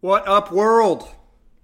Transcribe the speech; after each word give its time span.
What 0.00 0.28
up, 0.28 0.52
world? 0.52 1.08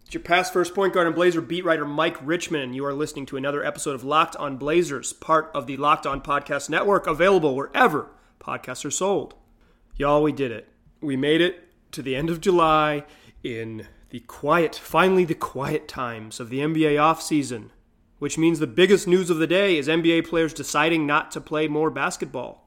It's 0.06 0.14
your 0.14 0.22
past 0.22 0.54
first 0.54 0.74
point 0.74 0.94
guard 0.94 1.06
and 1.06 1.14
Blazer 1.14 1.42
beat 1.42 1.66
writer 1.66 1.84
Mike 1.84 2.16
Richman, 2.22 2.62
and 2.62 2.74
you 2.74 2.82
are 2.86 2.94
listening 2.94 3.26
to 3.26 3.36
another 3.36 3.62
episode 3.62 3.94
of 3.94 4.04
Locked 4.04 4.36
On 4.36 4.56
Blazers, 4.56 5.12
part 5.12 5.50
of 5.52 5.66
the 5.66 5.76
Locked 5.76 6.06
On 6.06 6.18
Podcast 6.22 6.70
Network, 6.70 7.06
available 7.06 7.54
wherever 7.54 8.08
podcasts 8.40 8.86
are 8.86 8.90
sold. 8.90 9.34
Y'all, 9.96 10.22
we 10.22 10.32
did 10.32 10.50
it. 10.50 10.66
We 11.02 11.14
made 11.14 11.42
it 11.42 11.74
to 11.92 12.00
the 12.00 12.16
end 12.16 12.30
of 12.30 12.40
July 12.40 13.04
in 13.44 13.86
the 14.08 14.20
quiet, 14.20 14.76
finally 14.76 15.26
the 15.26 15.34
quiet 15.34 15.86
times 15.86 16.40
of 16.40 16.48
the 16.48 16.60
NBA 16.60 16.94
offseason, 16.94 17.68
which 18.18 18.38
means 18.38 18.60
the 18.60 18.66
biggest 18.66 19.06
news 19.06 19.28
of 19.28 19.36
the 19.36 19.46
day 19.46 19.76
is 19.76 19.88
NBA 19.88 20.26
players 20.26 20.54
deciding 20.54 21.06
not 21.06 21.32
to 21.32 21.40
play 21.42 21.68
more 21.68 21.90
basketball. 21.90 22.66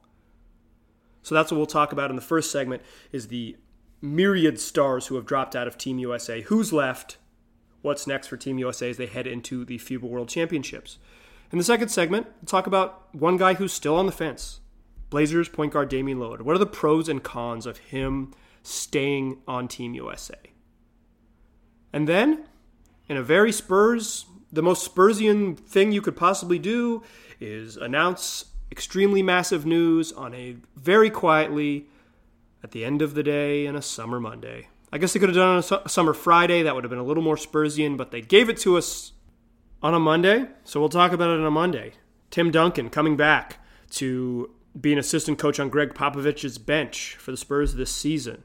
So 1.23 1.33
that's 1.33 1.51
what 1.51 1.57
we'll 1.57 1.65
talk 1.65 1.91
about 1.91 2.11
in 2.11 2.15
the 2.15 2.21
first 2.21 2.51
segment 2.51 2.83
is 3.11 3.29
the 3.29 3.57
myriad 4.05 4.59
stars 4.59 5.07
who 5.07 5.15
have 5.15 5.25
dropped 5.25 5.55
out 5.55 5.67
of 5.67 5.77
Team 5.77 5.99
USA. 5.99 6.41
Who's 6.41 6.71
left? 6.71 7.17
What's 7.81 8.07
next 8.07 8.27
for 8.27 8.37
Team 8.37 8.57
USA 8.59 8.89
as 8.89 8.97
they 8.97 9.05
head 9.05 9.27
into 9.27 9.65
the 9.65 9.77
FIBA 9.77 10.03
World 10.03 10.29
Championships? 10.29 10.97
In 11.51 11.57
the 11.57 11.63
second 11.63 11.89
segment, 11.89 12.27
we'll 12.41 12.47
talk 12.47 12.67
about 12.67 13.13
one 13.13 13.37
guy 13.37 13.53
who's 13.53 13.73
still 13.73 13.95
on 13.95 14.05
the 14.05 14.11
fence. 14.11 14.59
Blazers 15.09 15.49
point 15.49 15.73
guard 15.73 15.89
Damian 15.89 16.19
Lillard. 16.19 16.41
What 16.41 16.55
are 16.55 16.59
the 16.59 16.65
pros 16.65 17.07
and 17.07 17.23
cons 17.23 17.65
of 17.65 17.77
him 17.77 18.33
staying 18.63 19.37
on 19.47 19.67
Team 19.67 19.93
USA? 19.93 20.35
And 21.93 22.07
then, 22.07 22.45
in 23.07 23.17
a 23.17 23.23
very 23.23 23.51
Spurs, 23.51 24.25
the 24.51 24.63
most 24.63 24.83
Spursian 24.83 25.55
thing 25.55 25.91
you 25.91 26.01
could 26.01 26.17
possibly 26.17 26.59
do 26.59 27.03
is 27.39 27.77
announce 27.77 28.45
extremely 28.71 29.21
massive 29.21 29.65
news 29.65 30.11
on 30.11 30.33
a 30.33 30.57
very 30.75 31.09
quietly 31.09 31.87
at 32.65 32.71
the 32.71 32.83
end 32.83 33.03
of 33.03 33.13
the 33.13 33.21
day 33.21 33.67
on 33.67 33.75
a 33.75 33.81
summer 33.81 34.19
Monday. 34.19 34.67
I 34.91 34.97
guess 34.97 35.13
they 35.13 35.19
could 35.19 35.29
have 35.29 35.35
done 35.35 35.59
it 35.59 35.71
on 35.71 35.81
a 35.85 35.89
summer 35.89 36.15
Friday. 36.15 36.63
That 36.63 36.73
would 36.73 36.83
have 36.83 36.89
been 36.89 36.97
a 36.97 37.03
little 37.03 37.21
more 37.21 37.35
Spursian, 37.35 37.95
but 37.95 38.09
they 38.09 38.21
gave 38.21 38.49
it 38.49 38.57
to 38.61 38.75
us 38.75 39.11
on 39.83 39.93
a 39.93 39.99
Monday. 39.99 40.47
So 40.63 40.79
we'll 40.79 40.89
talk 40.89 41.11
about 41.11 41.29
it 41.29 41.39
on 41.39 41.45
a 41.45 41.51
Monday. 41.51 41.93
Tim 42.31 42.49
Duncan 42.49 42.89
coming 42.89 43.15
back 43.15 43.59
to 43.91 44.49
be 44.81 44.91
an 44.91 44.97
assistant 44.97 45.37
coach 45.37 45.59
on 45.59 45.69
Gregg 45.69 45.93
Popovich's 45.93 46.57
bench 46.57 47.15
for 47.19 47.29
the 47.29 47.37
Spurs 47.37 47.75
this 47.75 47.91
season. 47.91 48.43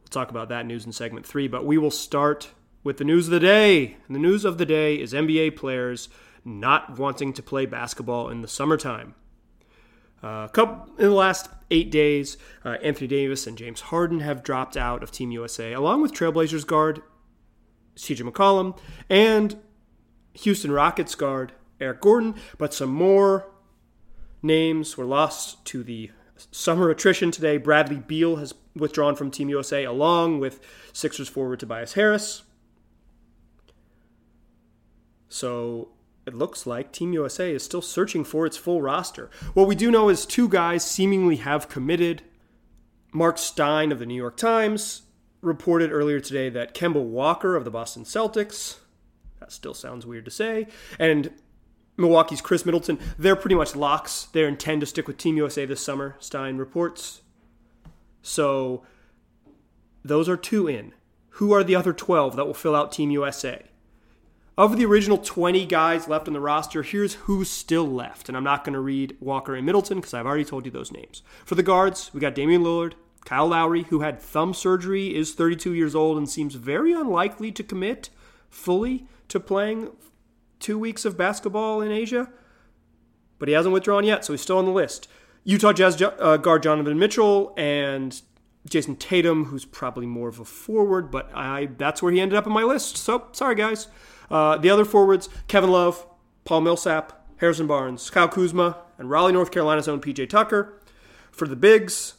We'll 0.00 0.08
talk 0.08 0.30
about 0.30 0.48
that 0.48 0.64
news 0.64 0.86
in 0.86 0.92
segment 0.92 1.26
three, 1.26 1.46
but 1.46 1.66
we 1.66 1.76
will 1.76 1.90
start 1.90 2.52
with 2.84 2.96
the 2.96 3.04
news 3.04 3.26
of 3.26 3.32
the 3.32 3.40
day. 3.40 3.98
And 4.06 4.16
the 4.16 4.20
news 4.20 4.46
of 4.46 4.56
the 4.56 4.64
day 4.64 4.98
is 4.98 5.12
NBA 5.12 5.56
players 5.56 6.08
not 6.42 6.98
wanting 6.98 7.34
to 7.34 7.42
play 7.42 7.66
basketball 7.66 8.30
in 8.30 8.40
the 8.40 8.48
summertime. 8.48 9.14
Uh, 10.24 10.48
couple, 10.48 10.86
in 10.96 11.10
the 11.10 11.14
last 11.14 11.50
eight 11.70 11.90
days, 11.90 12.38
uh, 12.64 12.78
Anthony 12.82 13.06
Davis 13.06 13.46
and 13.46 13.58
James 13.58 13.82
Harden 13.82 14.20
have 14.20 14.42
dropped 14.42 14.74
out 14.74 15.02
of 15.02 15.10
Team 15.10 15.30
USA, 15.30 15.74
along 15.74 16.00
with 16.00 16.14
Trailblazers 16.14 16.66
guard 16.66 17.02
CJ 17.96 18.30
McCollum 18.30 18.78
and 19.10 19.58
Houston 20.32 20.72
Rockets 20.72 21.14
guard 21.14 21.52
Eric 21.78 22.00
Gordon. 22.00 22.36
But 22.56 22.72
some 22.72 22.88
more 22.88 23.50
names 24.42 24.96
were 24.96 25.04
lost 25.04 25.62
to 25.66 25.84
the 25.84 26.10
summer 26.50 26.88
attrition 26.88 27.30
today. 27.30 27.58
Bradley 27.58 27.98
Beal 27.98 28.36
has 28.36 28.54
withdrawn 28.74 29.16
from 29.16 29.30
Team 29.30 29.50
USA, 29.50 29.84
along 29.84 30.40
with 30.40 30.58
Sixers 30.94 31.28
forward 31.28 31.60
Tobias 31.60 31.92
Harris. 31.92 32.44
So 35.28 35.90
it 36.26 36.34
looks 36.34 36.66
like 36.66 36.92
Team 36.92 37.12
USA 37.12 37.52
is 37.52 37.62
still 37.62 37.82
searching 37.82 38.24
for 38.24 38.46
its 38.46 38.56
full 38.56 38.80
roster. 38.80 39.30
What 39.52 39.68
we 39.68 39.74
do 39.74 39.90
know 39.90 40.08
is 40.08 40.24
two 40.24 40.48
guys 40.48 40.84
seemingly 40.84 41.36
have 41.36 41.68
committed. 41.68 42.22
Mark 43.12 43.38
Stein 43.38 43.92
of 43.92 43.98
the 43.98 44.06
New 44.06 44.14
York 44.14 44.36
Times 44.36 45.02
reported 45.40 45.92
earlier 45.92 46.20
today 46.20 46.48
that 46.48 46.74
Kemba 46.74 47.02
Walker 47.02 47.54
of 47.54 47.64
the 47.64 47.70
Boston 47.70 48.04
Celtics, 48.04 48.78
that 49.38 49.52
still 49.52 49.74
sounds 49.74 50.06
weird 50.06 50.24
to 50.24 50.30
say, 50.30 50.66
and 50.98 51.30
Milwaukee's 51.96 52.40
Khris 52.40 52.64
Middleton, 52.64 52.98
they're 53.18 53.36
pretty 53.36 53.54
much 53.54 53.76
locks. 53.76 54.24
They 54.32 54.44
intend 54.44 54.80
to 54.80 54.86
stick 54.86 55.06
with 55.06 55.18
Team 55.18 55.36
USA 55.36 55.64
this 55.64 55.80
summer, 55.80 56.16
Stein 56.18 56.56
reports. 56.56 57.20
So 58.22 58.82
those 60.04 60.28
are 60.28 60.36
two 60.36 60.66
in. 60.66 60.92
Who 61.38 61.52
are 61.52 61.62
the 61.62 61.76
other 61.76 61.92
12 61.92 62.36
that 62.36 62.46
will 62.46 62.54
fill 62.54 62.74
out 62.74 62.90
Team 62.90 63.10
USA? 63.10 63.64
Of 64.56 64.76
the 64.76 64.84
original 64.84 65.18
20 65.18 65.66
guys 65.66 66.06
left 66.06 66.28
on 66.28 66.34
the 66.34 66.40
roster, 66.40 66.84
here's 66.84 67.14
who's 67.14 67.50
still 67.50 67.86
left. 67.86 68.28
And 68.28 68.36
I'm 68.36 68.44
not 68.44 68.64
going 68.64 68.74
to 68.74 68.80
read 68.80 69.16
Walker 69.18 69.56
and 69.56 69.66
Middleton 69.66 69.98
because 69.98 70.14
I've 70.14 70.26
already 70.26 70.44
told 70.44 70.64
you 70.64 70.70
those 70.70 70.92
names. 70.92 71.22
For 71.44 71.56
the 71.56 71.62
guards, 71.64 72.12
we 72.14 72.20
got 72.20 72.36
Damian 72.36 72.62
Lillard, 72.62 72.92
Kyle 73.24 73.48
Lowry, 73.48 73.82
who 73.84 74.00
had 74.00 74.20
thumb 74.20 74.54
surgery, 74.54 75.16
is 75.16 75.34
32 75.34 75.74
years 75.74 75.96
old, 75.96 76.16
and 76.16 76.28
seems 76.28 76.54
very 76.54 76.92
unlikely 76.92 77.50
to 77.50 77.64
commit 77.64 78.10
fully 78.48 79.08
to 79.26 79.40
playing 79.40 79.90
two 80.60 80.78
weeks 80.78 81.04
of 81.04 81.16
basketball 81.16 81.80
in 81.80 81.90
Asia. 81.90 82.30
But 83.40 83.48
he 83.48 83.54
hasn't 83.54 83.72
withdrawn 83.72 84.04
yet, 84.04 84.24
so 84.24 84.32
he's 84.32 84.42
still 84.42 84.58
on 84.58 84.66
the 84.66 84.70
list. 84.70 85.08
Utah 85.42 85.72
Jazz 85.72 86.00
uh, 86.00 86.36
guard 86.36 86.62
Donovan 86.62 86.98
Mitchell 86.98 87.52
and 87.56 88.22
Jayson 88.68 88.96
Tatum, 88.96 89.46
who's 89.46 89.64
probably 89.64 90.06
more 90.06 90.28
of 90.28 90.38
a 90.38 90.44
forward, 90.44 91.10
but 91.10 91.30
I 91.34 91.66
that's 91.76 92.02
where 92.02 92.12
he 92.12 92.20
ended 92.20 92.38
up 92.38 92.46
on 92.46 92.52
my 92.52 92.62
list. 92.62 92.96
So 92.96 93.26
sorry, 93.32 93.56
guys. 93.56 93.88
Uh, 94.30 94.56
the 94.56 94.70
other 94.70 94.84
forwards, 94.84 95.28
Kevin 95.48 95.70
Love, 95.70 96.06
Paul 96.44 96.62
Millsap, 96.62 97.24
Harrison 97.38 97.66
Barnes, 97.66 98.10
Kyle 98.10 98.28
Kuzma, 98.28 98.78
and 98.98 99.10
Raleigh, 99.10 99.32
North 99.32 99.50
Carolina's 99.50 99.88
own 99.88 100.00
PJ 100.00 100.28
Tucker. 100.28 100.80
For 101.30 101.48
the 101.48 101.56
bigs, 101.56 102.14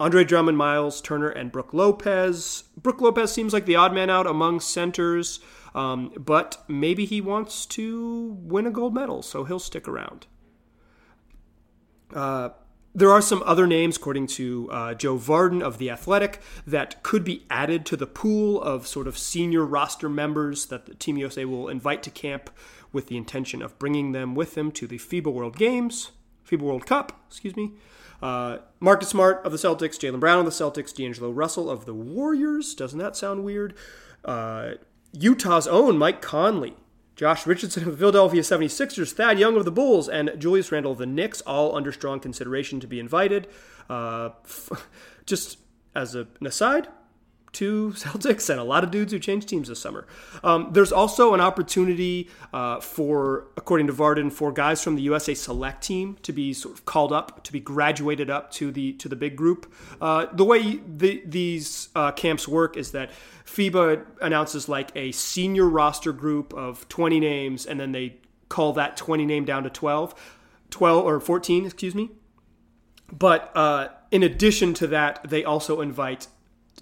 Andre 0.00 0.24
Drummond, 0.24 0.58
Miles 0.58 1.00
Turner, 1.00 1.28
and 1.28 1.50
Brook 1.50 1.72
Lopez. 1.72 2.64
Brook 2.76 3.00
Lopez 3.00 3.32
seems 3.32 3.52
like 3.52 3.66
the 3.66 3.76
odd 3.76 3.92
man 3.92 4.10
out 4.10 4.26
among 4.26 4.60
centers, 4.60 5.40
um, 5.74 6.12
but 6.16 6.62
maybe 6.68 7.04
he 7.04 7.20
wants 7.20 7.66
to 7.66 8.36
win 8.40 8.66
a 8.66 8.70
gold 8.70 8.94
medal, 8.94 9.22
so 9.22 9.44
he'll 9.44 9.58
stick 9.58 9.88
around. 9.88 10.26
Uh, 12.14 12.50
there 12.98 13.12
are 13.12 13.22
some 13.22 13.44
other 13.46 13.66
names, 13.66 13.96
according 13.96 14.26
to 14.26 14.68
uh, 14.72 14.94
Joe 14.94 15.16
Vardon 15.16 15.62
of 15.62 15.78
The 15.78 15.88
Athletic, 15.88 16.40
that 16.66 17.00
could 17.04 17.22
be 17.22 17.44
added 17.48 17.86
to 17.86 17.96
the 17.96 18.08
pool 18.08 18.60
of 18.60 18.88
sort 18.88 19.06
of 19.06 19.16
senior 19.16 19.64
roster 19.64 20.08
members 20.08 20.66
that 20.66 20.86
the 20.86 20.94
Team 20.94 21.16
USA 21.16 21.44
will 21.44 21.68
invite 21.68 22.02
to 22.02 22.10
camp 22.10 22.50
with 22.92 23.06
the 23.06 23.16
intention 23.16 23.62
of 23.62 23.78
bringing 23.78 24.10
them 24.10 24.34
with 24.34 24.54
them 24.54 24.72
to 24.72 24.88
the 24.88 24.98
FIBA 24.98 25.32
World 25.32 25.56
Games, 25.56 26.10
FIBA 26.48 26.60
World 26.60 26.86
Cup, 26.86 27.20
excuse 27.28 27.54
me. 27.54 27.72
Uh, 28.20 28.58
Marcus 28.80 29.10
Smart 29.10 29.46
of 29.46 29.52
the 29.52 29.58
Celtics, 29.58 29.96
Jaylen 29.96 30.18
Brown 30.18 30.40
of 30.40 30.44
the 30.44 30.50
Celtics, 30.50 30.92
D'Angelo 30.92 31.30
Russell 31.30 31.70
of 31.70 31.84
the 31.84 31.94
Warriors. 31.94 32.74
Doesn't 32.74 32.98
that 32.98 33.16
sound 33.16 33.44
weird? 33.44 33.74
Uh, 34.24 34.72
Utah's 35.12 35.68
own 35.68 35.98
Mike 35.98 36.20
Conley 36.20 36.74
Josh 37.18 37.48
Richardson 37.48 37.82
of 37.82 37.90
the 37.90 37.98
Philadelphia 37.98 38.42
76ers, 38.42 39.10
Thad 39.10 39.40
Young 39.40 39.56
of 39.56 39.64
the 39.64 39.72
Bulls, 39.72 40.08
and 40.08 40.30
Julius 40.38 40.70
Randle 40.70 40.92
of 40.92 40.98
the 40.98 41.06
Knicks, 41.06 41.40
all 41.40 41.74
under 41.74 41.90
strong 41.90 42.20
consideration 42.20 42.78
to 42.78 42.86
be 42.86 43.00
invited. 43.00 43.48
Uh, 43.90 44.30
f- 44.44 44.86
just 45.26 45.58
as 45.96 46.14
a, 46.14 46.28
an 46.38 46.46
aside, 46.46 46.86
two 47.52 47.92
Celtics 47.96 48.50
and 48.50 48.60
a 48.60 48.64
lot 48.64 48.84
of 48.84 48.90
dudes 48.90 49.12
who 49.12 49.18
changed 49.18 49.48
teams 49.48 49.68
this 49.68 49.80
summer. 49.80 50.06
Um, 50.42 50.70
there's 50.72 50.92
also 50.92 51.34
an 51.34 51.40
opportunity 51.40 52.28
uh, 52.52 52.80
for, 52.80 53.48
according 53.56 53.86
to 53.88 53.92
Vardon, 53.92 54.32
for 54.32 54.52
guys 54.52 54.82
from 54.82 54.96
the 54.96 55.02
USA 55.02 55.34
Select 55.34 55.82
team 55.82 56.16
to 56.22 56.32
be 56.32 56.52
sort 56.52 56.74
of 56.74 56.84
called 56.84 57.12
up, 57.12 57.44
to 57.44 57.52
be 57.52 57.60
graduated 57.60 58.30
up 58.30 58.50
to 58.52 58.70
the 58.70 58.92
to 58.94 59.08
the 59.08 59.16
big 59.16 59.36
group. 59.36 59.72
Uh, 60.00 60.26
the 60.32 60.44
way 60.44 60.80
the, 60.86 61.22
these 61.24 61.88
uh, 61.94 62.12
camps 62.12 62.46
work 62.46 62.76
is 62.76 62.92
that 62.92 63.10
FIBA 63.44 64.04
announces 64.20 64.68
like 64.68 64.90
a 64.94 65.12
senior 65.12 65.68
roster 65.68 66.12
group 66.12 66.52
of 66.54 66.88
20 66.88 67.20
names, 67.20 67.66
and 67.66 67.80
then 67.80 67.92
they 67.92 68.16
call 68.48 68.72
that 68.74 68.96
20 68.96 69.26
name 69.26 69.44
down 69.44 69.62
to 69.62 69.70
12, 69.70 70.14
12 70.70 71.04
or 71.04 71.20
14, 71.20 71.64
excuse 71.64 71.94
me. 71.94 72.10
But 73.10 73.50
uh, 73.56 73.88
in 74.10 74.22
addition 74.22 74.74
to 74.74 74.86
that, 74.88 75.20
they 75.28 75.44
also 75.44 75.80
invite 75.80 76.28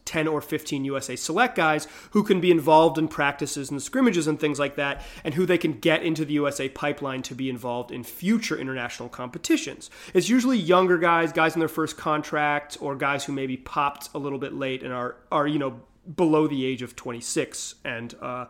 10 0.06 0.26
or 0.26 0.40
15 0.40 0.84
USA 0.86 1.16
Select 1.16 1.54
guys 1.54 1.86
who 2.12 2.22
can 2.22 2.40
be 2.40 2.50
involved 2.50 2.96
in 2.96 3.08
practices 3.08 3.70
and 3.70 3.82
scrimmages 3.82 4.26
and 4.26 4.40
things 4.40 4.58
like 4.58 4.76
that, 4.76 5.02
and 5.24 5.34
who 5.34 5.44
they 5.44 5.58
can 5.58 5.72
get 5.72 6.02
into 6.02 6.24
the 6.24 6.34
USA 6.34 6.68
pipeline 6.68 7.22
to 7.22 7.34
be 7.34 7.50
involved 7.50 7.90
in 7.90 8.02
future 8.04 8.56
international 8.56 9.08
competitions. 9.08 9.90
It's 10.14 10.28
usually 10.28 10.58
younger 10.58 10.96
guys, 10.96 11.32
guys 11.32 11.54
in 11.54 11.60
their 11.60 11.68
first 11.68 11.96
contract, 11.96 12.78
or 12.80 12.96
guys 12.96 13.24
who 13.24 13.32
maybe 13.32 13.56
popped 13.56 14.08
a 14.14 14.18
little 14.18 14.38
bit 14.38 14.54
late 14.54 14.82
and 14.82 14.92
are, 14.92 15.16
are 15.30 15.46
you 15.46 15.58
know, 15.58 15.80
below 16.14 16.46
the 16.46 16.64
age 16.64 16.82
of 16.82 16.94
26 16.94 17.76
and 17.84 18.14
uh, 18.22 18.46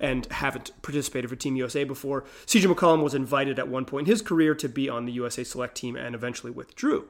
and 0.00 0.26
haven't 0.26 0.70
participated 0.82 1.28
for 1.28 1.36
Team 1.36 1.56
USA 1.56 1.84
before. 1.84 2.24
CJ 2.46 2.72
McCollum 2.72 3.02
was 3.02 3.14
invited 3.14 3.58
at 3.58 3.66
one 3.66 3.84
point 3.84 4.06
in 4.06 4.12
his 4.12 4.22
career 4.22 4.54
to 4.54 4.68
be 4.68 4.88
on 4.88 5.06
the 5.06 5.12
USA 5.12 5.42
Select 5.42 5.76
team 5.76 5.96
and 5.96 6.14
eventually 6.14 6.52
withdrew. 6.52 7.08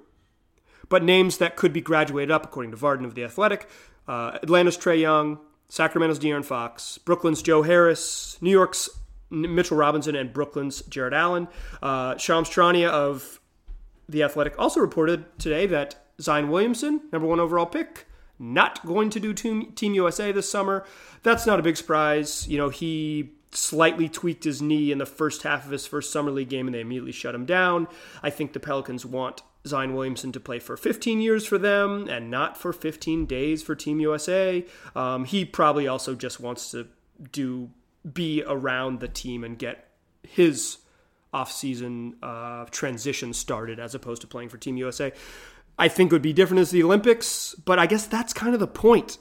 But 0.89 1.03
names 1.03 1.39
that 1.39 1.57
could 1.57 1.73
be 1.73 1.81
graduated 1.81 2.31
up, 2.31 2.45
according 2.45 2.71
to 2.73 2.77
Vardon 2.77 3.05
of 3.05 3.15
The 3.15 3.25
Athletic, 3.25 3.69
uh, 4.07 4.39
Atlanta's 4.43 4.79
Trae 4.79 5.01
Young, 5.01 5.39
Sacramento's 5.69 6.19
De'Aaron 6.19 6.45
Fox, 6.45 6.99
Brooklyn's 6.99 7.43
Joe 7.43 7.63
Harris, 7.63 8.39
New 8.41 8.51
York's 8.51 8.89
Mitchell 9.31 9.77
Robinson, 9.77 10.17
and 10.17 10.33
Brooklyn's 10.33 10.83
Jarrett 10.83 11.13
Allen. 11.13 11.49
Uh, 11.83 12.17
Shams 12.17 12.49
Charania 12.49 12.89
of 12.89 13.41
The 14.09 14.23
Athletic 14.23 14.59
also 14.59 14.81
reported 14.81 15.39
today 15.39 15.67
that 15.67 15.97
Zion 16.21 16.49
Williamson, 16.49 17.03
number 17.13 17.29
one 17.29 17.39
overall 17.39 17.67
pick, 17.67 18.07
not 18.39 18.85
going 18.87 19.11
to 19.11 19.21
do 19.21 19.35
Team 19.35 19.95
USA 19.95 20.33
this 20.33 20.51
summer. 20.51 20.85
That's 21.23 21.47
not 21.47 21.59
a 21.59 21.63
big 21.63 21.77
surprise. 21.77 22.49
You 22.49 22.57
know, 22.57 22.69
he 22.69 23.33
slightly 23.51 24.09
tweaked 24.09 24.45
his 24.45 24.63
knee 24.63 24.93
in 24.93 24.99
the 24.99 25.07
first 25.07 25.43
half 25.43 25.65
of 25.65 25.71
his 25.71 25.87
first 25.87 26.13
summer 26.13 26.31
league 26.31 26.49
game 26.49 26.67
and 26.67 26.75
they 26.75 26.81
immediately 26.81 27.13
shut 27.13 27.35
him 27.35 27.47
down. 27.47 27.89
I 28.23 28.31
think 28.31 28.53
the 28.53 28.61
Pelicans 28.61 29.05
want 29.05 29.43
Zion 29.69 29.95
Williamson 29.95 30.33
to 30.33 30.41
play 30.41 30.59
for 30.59 30.77
15 30.77 31.21
years 31.21 31.47
for 31.47 31.59
them 31.59 32.09
and 32.09 32.31
not 32.31 32.57
for 32.57 32.73
15 32.73 33.27
days 33.27 33.63
for 33.63 33.75
Team 33.75 34.01
USA. 34.01 34.65
Um, 34.97 35.25
he 35.25 35.45
probably 35.45 35.87
also 35.87 36.15
just 36.15 36.41
wants 36.41 36.71
to 36.73 36.89
do 37.33 37.71
be 38.13 38.43
around 38.47 39.01
the 39.01 39.09
team 39.09 39.45
and 39.45 39.59
get 39.59 39.89
his 40.23 40.79
off-season 41.33 42.17
uh, 42.23 42.65
transition 42.71 43.33
started 43.33 43.79
as 43.79 43.95
opposed 43.95 44.23
to 44.23 44.27
playing 44.27 44.49
for 44.49 44.57
Team 44.57 44.77
USA. 44.77 45.13
I 45.79 45.89
think 45.89 46.11
would 46.11 46.23
be 46.23 46.33
different 46.33 46.61
as 46.61 46.71
the 46.71 46.83
Olympics, 46.83 47.55
but 47.65 47.79
I 47.79 47.87
guess 47.87 48.07
that's 48.07 48.33
kind 48.33 48.55
of 48.55 48.61
the 48.61 48.67
point. 48.67 49.19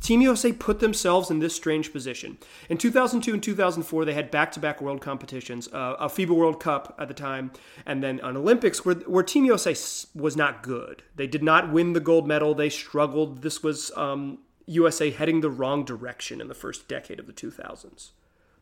Team 0.00 0.20
USA 0.20 0.52
put 0.52 0.80
themselves 0.80 1.30
in 1.30 1.38
this 1.38 1.54
strange 1.54 1.92
position. 1.92 2.38
In 2.68 2.78
2002 2.78 3.32
and 3.32 3.42
2004, 3.42 4.04
they 4.04 4.14
had 4.14 4.30
back 4.30 4.52
to 4.52 4.60
back 4.60 4.80
world 4.80 5.00
competitions, 5.00 5.68
uh, 5.72 5.96
a 5.98 6.08
FIBA 6.08 6.30
World 6.30 6.60
Cup 6.60 6.94
at 6.98 7.08
the 7.08 7.14
time, 7.14 7.50
and 7.84 8.02
then 8.02 8.20
an 8.20 8.36
Olympics 8.36 8.84
where, 8.84 8.94
where 8.94 9.22
Team 9.22 9.44
USA 9.46 9.74
was 10.14 10.36
not 10.36 10.62
good. 10.62 11.02
They 11.16 11.26
did 11.26 11.42
not 11.42 11.72
win 11.72 11.92
the 11.92 12.00
gold 12.00 12.28
medal, 12.28 12.54
they 12.54 12.68
struggled. 12.68 13.42
This 13.42 13.62
was 13.62 13.90
um, 13.96 14.38
USA 14.66 15.10
heading 15.10 15.40
the 15.40 15.50
wrong 15.50 15.84
direction 15.84 16.40
in 16.40 16.48
the 16.48 16.54
first 16.54 16.88
decade 16.88 17.18
of 17.18 17.26
the 17.26 17.32
2000s, 17.32 18.10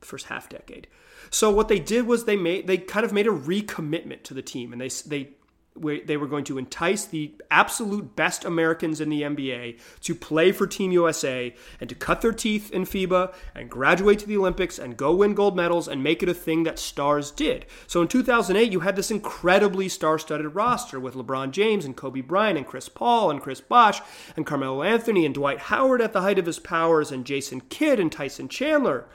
the 0.01 0.07
first 0.07 0.27
half 0.27 0.49
decade. 0.49 0.87
So 1.31 1.51
what 1.51 1.69
they 1.69 1.79
did 1.79 2.07
was 2.07 2.25
they 2.25 2.37
made 2.37 2.67
they 2.67 2.79
kind 2.79 3.05
of 3.05 3.13
made 3.13 3.27
a 3.27 3.31
recommitment 3.31 4.23
to 4.25 4.35
the 4.35 4.43
team, 4.43 4.73
and 4.73 4.81
they 4.81 4.89
they 4.89 5.31
they 5.77 6.17
were 6.17 6.29
going 6.29 6.45
to 6.45 6.57
entice 6.57 7.05
the 7.05 7.35
absolute 7.51 8.15
best 8.15 8.45
Americans 8.45 9.01
in 9.01 9.09
the 9.09 9.23
NBA 9.23 9.81
to 10.03 10.15
play 10.15 10.53
for 10.53 10.69
Team 10.69 10.93
USA 10.93 11.53
and 11.81 11.89
to 11.89 11.97
cut 11.97 12.21
their 12.21 12.33
teeth 12.33 12.71
in 12.71 12.85
FIBA 12.85 13.35
and 13.57 13.69
graduate 13.69 14.21
to 14.21 14.27
the 14.27 14.37
Olympics 14.37 14.79
and 14.79 14.97
go 14.97 15.13
win 15.13 15.35
gold 15.35 15.57
medals 15.57 15.89
and 15.89 16.03
make 16.03 16.23
it 16.23 16.29
a 16.29 16.35
thing 16.35 16.63
that 16.63 16.79
stars 16.79 17.33
did. 17.33 17.67
So 17.89 18.01
in 18.01 18.07
2008, 18.07 18.71
you 18.71 18.81
had 18.81 18.95
this 18.95 19.11
incredibly 19.11 19.89
star 19.89 20.17
studded 20.17 20.55
roster 20.55 21.01
with 21.01 21.15
LeBron 21.15 21.51
James 21.51 21.85
and 21.85 21.97
Kobe 21.97 22.21
Bryant 22.21 22.57
and 22.57 22.67
Chris 22.67 22.89
Paul 22.89 23.31
and 23.31 23.41
Chris 23.41 23.61
Bosh 23.61 24.01
and 24.37 24.47
Carmelo 24.47 24.83
Anthony 24.85 25.27
and 25.27 25.35
Dwight 25.35 25.59
Howard 25.59 26.01
at 26.01 26.13
the 26.13 26.21
height 26.21 26.39
of 26.39 26.47
his 26.47 26.61
powers 26.61 27.11
and 27.11 27.25
Jason 27.25 27.61
Kidd 27.63 27.99
and 27.99 28.13
Tyson 28.13 28.49
Chandler. 28.49 29.07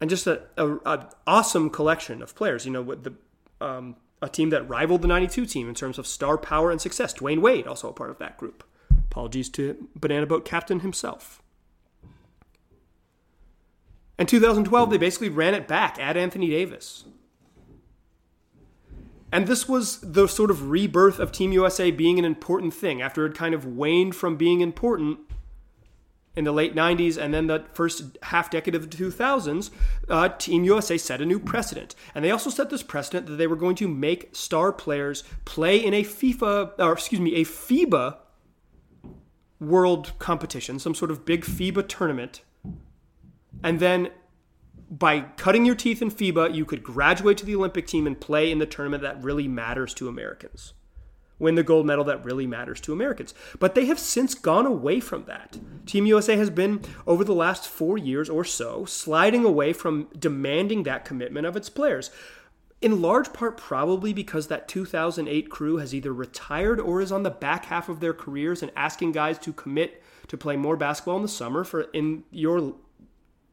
And 0.00 0.08
just 0.08 0.26
an 0.26 0.40
awesome 1.26 1.68
collection 1.68 2.22
of 2.22 2.34
players. 2.34 2.64
You 2.64 2.72
know, 2.72 2.94
the 2.94 3.14
um, 3.60 3.96
a 4.22 4.28
team 4.28 4.50
that 4.50 4.68
rivaled 4.68 5.02
the 5.02 5.08
92 5.08 5.46
team 5.46 5.68
in 5.68 5.74
terms 5.74 5.98
of 5.98 6.06
star 6.06 6.38
power 6.38 6.70
and 6.70 6.80
success. 6.80 7.12
Dwyane 7.12 7.40
Wade, 7.40 7.66
also 7.66 7.88
a 7.88 7.92
part 7.92 8.10
of 8.10 8.18
that 8.18 8.36
group. 8.36 8.64
Apologies 9.10 9.48
to 9.50 9.88
Banana 9.94 10.26
Boat 10.26 10.44
Captain 10.44 10.80
himself. 10.80 11.42
In 14.18 14.26
2012, 14.26 14.90
they 14.90 14.98
basically 14.98 15.28
ran 15.28 15.54
it 15.54 15.68
back 15.68 15.98
at 15.98 16.16
Anthony 16.16 16.48
Davis. 16.48 17.04
And 19.30 19.46
this 19.46 19.68
was 19.68 20.00
the 20.00 20.26
sort 20.26 20.50
of 20.50 20.70
rebirth 20.70 21.18
of 21.18 21.32
Team 21.32 21.52
USA 21.52 21.90
being 21.90 22.18
an 22.18 22.24
important 22.24 22.72
thing 22.72 23.02
after 23.02 23.26
it 23.26 23.34
kind 23.34 23.54
of 23.54 23.66
waned 23.66 24.14
from 24.14 24.36
being 24.36 24.60
important 24.60 25.25
in 26.36 26.44
the 26.44 26.52
late 26.52 26.74
90s 26.74 27.16
and 27.16 27.32
then 27.32 27.46
the 27.46 27.64
first 27.72 28.18
half 28.22 28.50
decade 28.50 28.74
of 28.74 28.88
the 28.88 28.96
2000s, 28.96 29.70
uh, 30.08 30.28
Team 30.28 30.64
USA 30.64 30.98
set 30.98 31.20
a 31.20 31.26
new 31.26 31.40
precedent. 31.40 31.94
And 32.14 32.24
they 32.24 32.30
also 32.30 32.50
set 32.50 32.70
this 32.70 32.82
precedent 32.82 33.26
that 33.26 33.36
they 33.36 33.46
were 33.46 33.56
going 33.56 33.76
to 33.76 33.88
make 33.88 34.36
star 34.36 34.72
players 34.72 35.24
play 35.46 35.82
in 35.82 35.94
a 35.94 36.04
FIFA, 36.04 36.72
or 36.78 36.92
excuse 36.92 37.20
me, 37.20 37.34
a 37.36 37.44
FIBA 37.44 38.18
world 39.58 40.12
competition, 40.18 40.78
some 40.78 40.94
sort 40.94 41.10
of 41.10 41.24
big 41.24 41.44
FIBA 41.44 41.88
tournament. 41.88 42.42
And 43.64 43.80
then 43.80 44.10
by 44.90 45.20
cutting 45.20 45.64
your 45.64 45.74
teeth 45.74 46.02
in 46.02 46.10
FIBA, 46.10 46.54
you 46.54 46.66
could 46.66 46.82
graduate 46.82 47.38
to 47.38 47.46
the 47.46 47.56
Olympic 47.56 47.86
team 47.86 48.06
and 48.06 48.20
play 48.20 48.52
in 48.52 48.58
the 48.58 48.66
tournament 48.66 49.02
that 49.02 49.22
really 49.22 49.48
matters 49.48 49.94
to 49.94 50.08
Americans 50.08 50.74
win 51.38 51.54
the 51.54 51.62
gold 51.62 51.86
medal 51.86 52.04
that 52.04 52.24
really 52.24 52.46
matters 52.46 52.80
to 52.80 52.92
Americans. 52.92 53.34
But 53.58 53.74
they 53.74 53.86
have 53.86 53.98
since 53.98 54.34
gone 54.34 54.66
away 54.66 55.00
from 55.00 55.24
that. 55.24 55.58
Team 55.84 56.06
USA 56.06 56.36
has 56.36 56.50
been, 56.50 56.80
over 57.06 57.24
the 57.24 57.34
last 57.34 57.68
four 57.68 57.98
years 57.98 58.28
or 58.28 58.44
so, 58.44 58.84
sliding 58.84 59.44
away 59.44 59.72
from 59.72 60.08
demanding 60.18 60.82
that 60.82 61.04
commitment 61.04 61.46
of 61.46 61.56
its 61.56 61.68
players. 61.68 62.10
In 62.82 63.00
large 63.00 63.32
part, 63.32 63.56
probably 63.56 64.12
because 64.12 64.48
that 64.48 64.68
2008 64.68 65.50
crew 65.50 65.78
has 65.78 65.94
either 65.94 66.12
retired 66.12 66.78
or 66.78 67.00
is 67.00 67.12
on 67.12 67.22
the 67.22 67.30
back 67.30 67.66
half 67.66 67.88
of 67.88 68.00
their 68.00 68.12
careers 68.12 68.62
and 68.62 68.70
asking 68.76 69.12
guys 69.12 69.38
to 69.38 69.52
commit 69.52 70.02
to 70.28 70.36
play 70.36 70.56
more 70.56 70.76
basketball 70.76 71.16
in 71.16 71.22
the 71.22 71.28
summer 71.28 71.64
for 71.64 71.82
in 71.92 72.24
your 72.30 72.74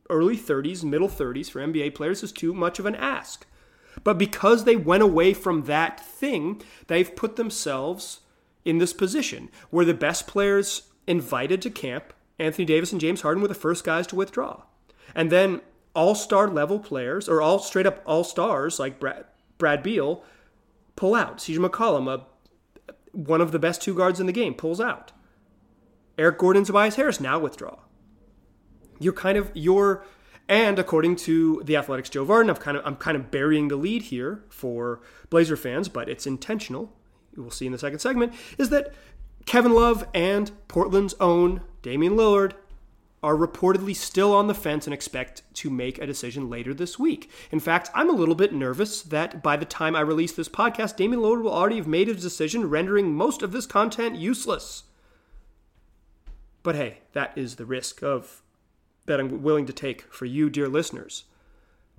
early 0.10 0.38
30s, 0.38 0.84
middle 0.84 1.08
30s 1.08 1.50
for 1.50 1.62
NBA 1.62 1.96
players 1.96 2.24
is 2.24 2.32
too 2.32 2.54
much 2.54 2.80
of 2.80 2.86
an 2.86 2.96
ask. 2.96 3.46
But 4.04 4.18
because 4.18 4.64
they 4.64 4.76
went 4.76 5.04
away 5.04 5.34
from 5.34 5.64
that 5.64 6.00
thing, 6.00 6.62
they've 6.88 7.16
put 7.16 7.36
themselves 7.36 8.22
in 8.66 8.78
this 8.78 8.94
position 8.94 9.50
where 9.70 9.86
the 9.86 9.94
best 9.94 10.28
players 10.28 10.84
invited 11.08 11.62
to 11.62 11.70
camp, 11.70 12.14
Anthony 12.40 12.66
Davis 12.66 12.92
and 12.92 13.02
James 13.02 13.22
Harden, 13.22 13.42
were 13.42 13.48
the 13.48 13.54
first 13.54 13.84
guys 13.84 14.08
to 14.08 14.16
withdraw. 14.16 14.64
And 15.14 15.32
then 15.32 15.62
all 15.96 16.16
star 16.16 16.48
level 16.48 16.80
players, 16.80 17.30
or 17.30 17.42
all 17.42 17.60
straight 17.60 17.86
up 17.86 18.02
all 18.06 18.24
stars 18.24 18.80
like 18.80 19.00
Brad, 19.00 19.26
Brad 19.58 19.84
Beal, 19.84 20.24
pull 20.96 21.16
out. 21.16 21.38
CJ 21.38 21.66
McCollum, 21.68 22.12
a, 22.12 22.94
one 23.12 23.42
of 23.42 23.52
the 23.52 23.60
best 23.60 23.82
two 23.82 23.94
guards 23.94 24.20
in 24.20 24.26
the 24.26 24.32
game, 24.32 24.54
pulls 24.54 24.82
out. 24.82 25.12
Eric 26.18 26.38
Gordon, 26.38 26.64
Tobias 26.64 26.96
Harris 26.96 27.20
now 27.20 27.40
withdraw. 27.40 27.78
You're 29.00 29.14
kind 29.14 29.38
of, 29.38 29.52
you're 29.54 30.06
and 30.50 30.78
according 30.78 31.16
to 31.18 31.62
the 31.64 31.78
Athletics 31.78 32.10
Joe 32.10 32.26
Vardon, 32.26 32.50
I'm 32.50 32.56
kind 32.56 32.78
of 32.78 32.86
I'm 32.86 32.96
kind 32.96 33.16
of 33.16 33.32
burying 33.32 33.70
the 33.70 33.76
lead 33.76 34.04
here 34.04 34.44
for 34.50 35.02
Blazer 35.30 35.58
fans, 35.58 35.90
but 35.90 36.10
it's 36.10 36.28
intentional. 36.28 36.92
You 37.36 37.44
will 37.44 37.52
see 37.52 37.66
in 37.66 37.72
the 37.72 37.80
second 37.80 38.00
segment 38.00 38.34
is 38.58 38.70
that 38.70 38.94
Kevin 39.46 39.74
Love 39.74 40.08
and 40.14 40.52
Portland's 40.68 41.16
own 41.20 41.62
Damian 41.82 42.14
Lillard 42.14 42.54
are 43.24 43.36
reportedly 43.36 43.96
still 43.96 44.34
on 44.34 44.48
the 44.48 44.54
fence 44.54 44.86
and 44.86 44.94
expect 44.94 45.42
to 45.54 45.70
make 45.70 45.98
a 45.98 46.06
decision 46.06 46.50
later 46.50 46.74
this 46.74 47.00
week. 47.00 47.32
In 47.52 47.60
fact, 47.62 47.90
I'm 47.96 48.10
a 48.10 48.14
little 48.14 48.36
bit 48.36 48.54
nervous 48.54 49.02
that 49.04 49.42
by 49.42 49.56
the 49.56 49.66
time 49.66 49.96
I 49.96 50.02
release 50.02 50.34
this 50.34 50.50
podcast, 50.50 50.98
Damian 50.98 51.22
Lillard 51.22 51.42
will 51.42 51.54
already 51.54 51.78
have 51.78 51.88
made 51.88 52.10
his 52.10 52.22
decision, 52.22 52.70
rendering 52.70 53.16
most 53.16 53.42
of 53.42 53.54
this 53.54 53.66
content 53.66 54.18
useless. 54.18 54.84
But 56.64 56.76
hey, 56.76 57.00
that 57.14 57.32
is 57.38 57.56
the 57.56 57.66
risk 57.66 58.04
of 58.04 58.43
that 59.06 59.20
I'm 59.20 59.44
willing 59.44 59.66
to 59.66 59.74
take 59.74 60.04
for 60.14 60.26
you, 60.26 60.50
dear 60.50 60.68
listeners. 60.68 61.26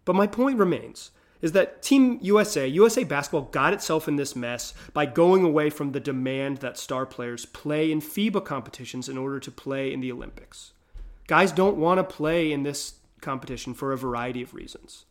But 0.05 0.17
my 0.17 0.27
point 0.27 0.59
remains 0.59 1.11
is 1.43 1.53
that 1.53 1.83
Team 1.83 2.19
USA, 2.23 2.67
USA 2.67 3.05
Basketball, 3.05 3.51
got 3.51 3.75
itself 3.75 4.09
in 4.09 4.17
this 4.17 4.35
mess 4.35 4.73
by 4.95 5.05
going 5.05 5.45
away 5.45 5.69
from 5.69 5.93
the 5.93 6.01
demand 6.01 6.59
that 6.59 6.79
star 6.79 7.05
players 7.05 7.45
play 7.45 7.93
in 7.93 8.01
FIBA 8.01 8.45
competitions 8.45 9.11
in 9.11 9.19
order 9.19 9.39
to 9.39 9.51
play 9.51 9.93
in 9.93 10.01
the 10.01 10.11
Olympics. 10.11 10.73
Guys 11.27 11.53
don't 11.53 11.77
want 11.77 11.99
to 11.99 12.05
play 12.05 12.51
in 12.51 12.63
this 12.63 12.95
competition 13.21 13.75
for 13.75 13.93
a 13.93 13.99
variety 13.99 14.41
of 14.41 14.55
reasons. 14.55 15.05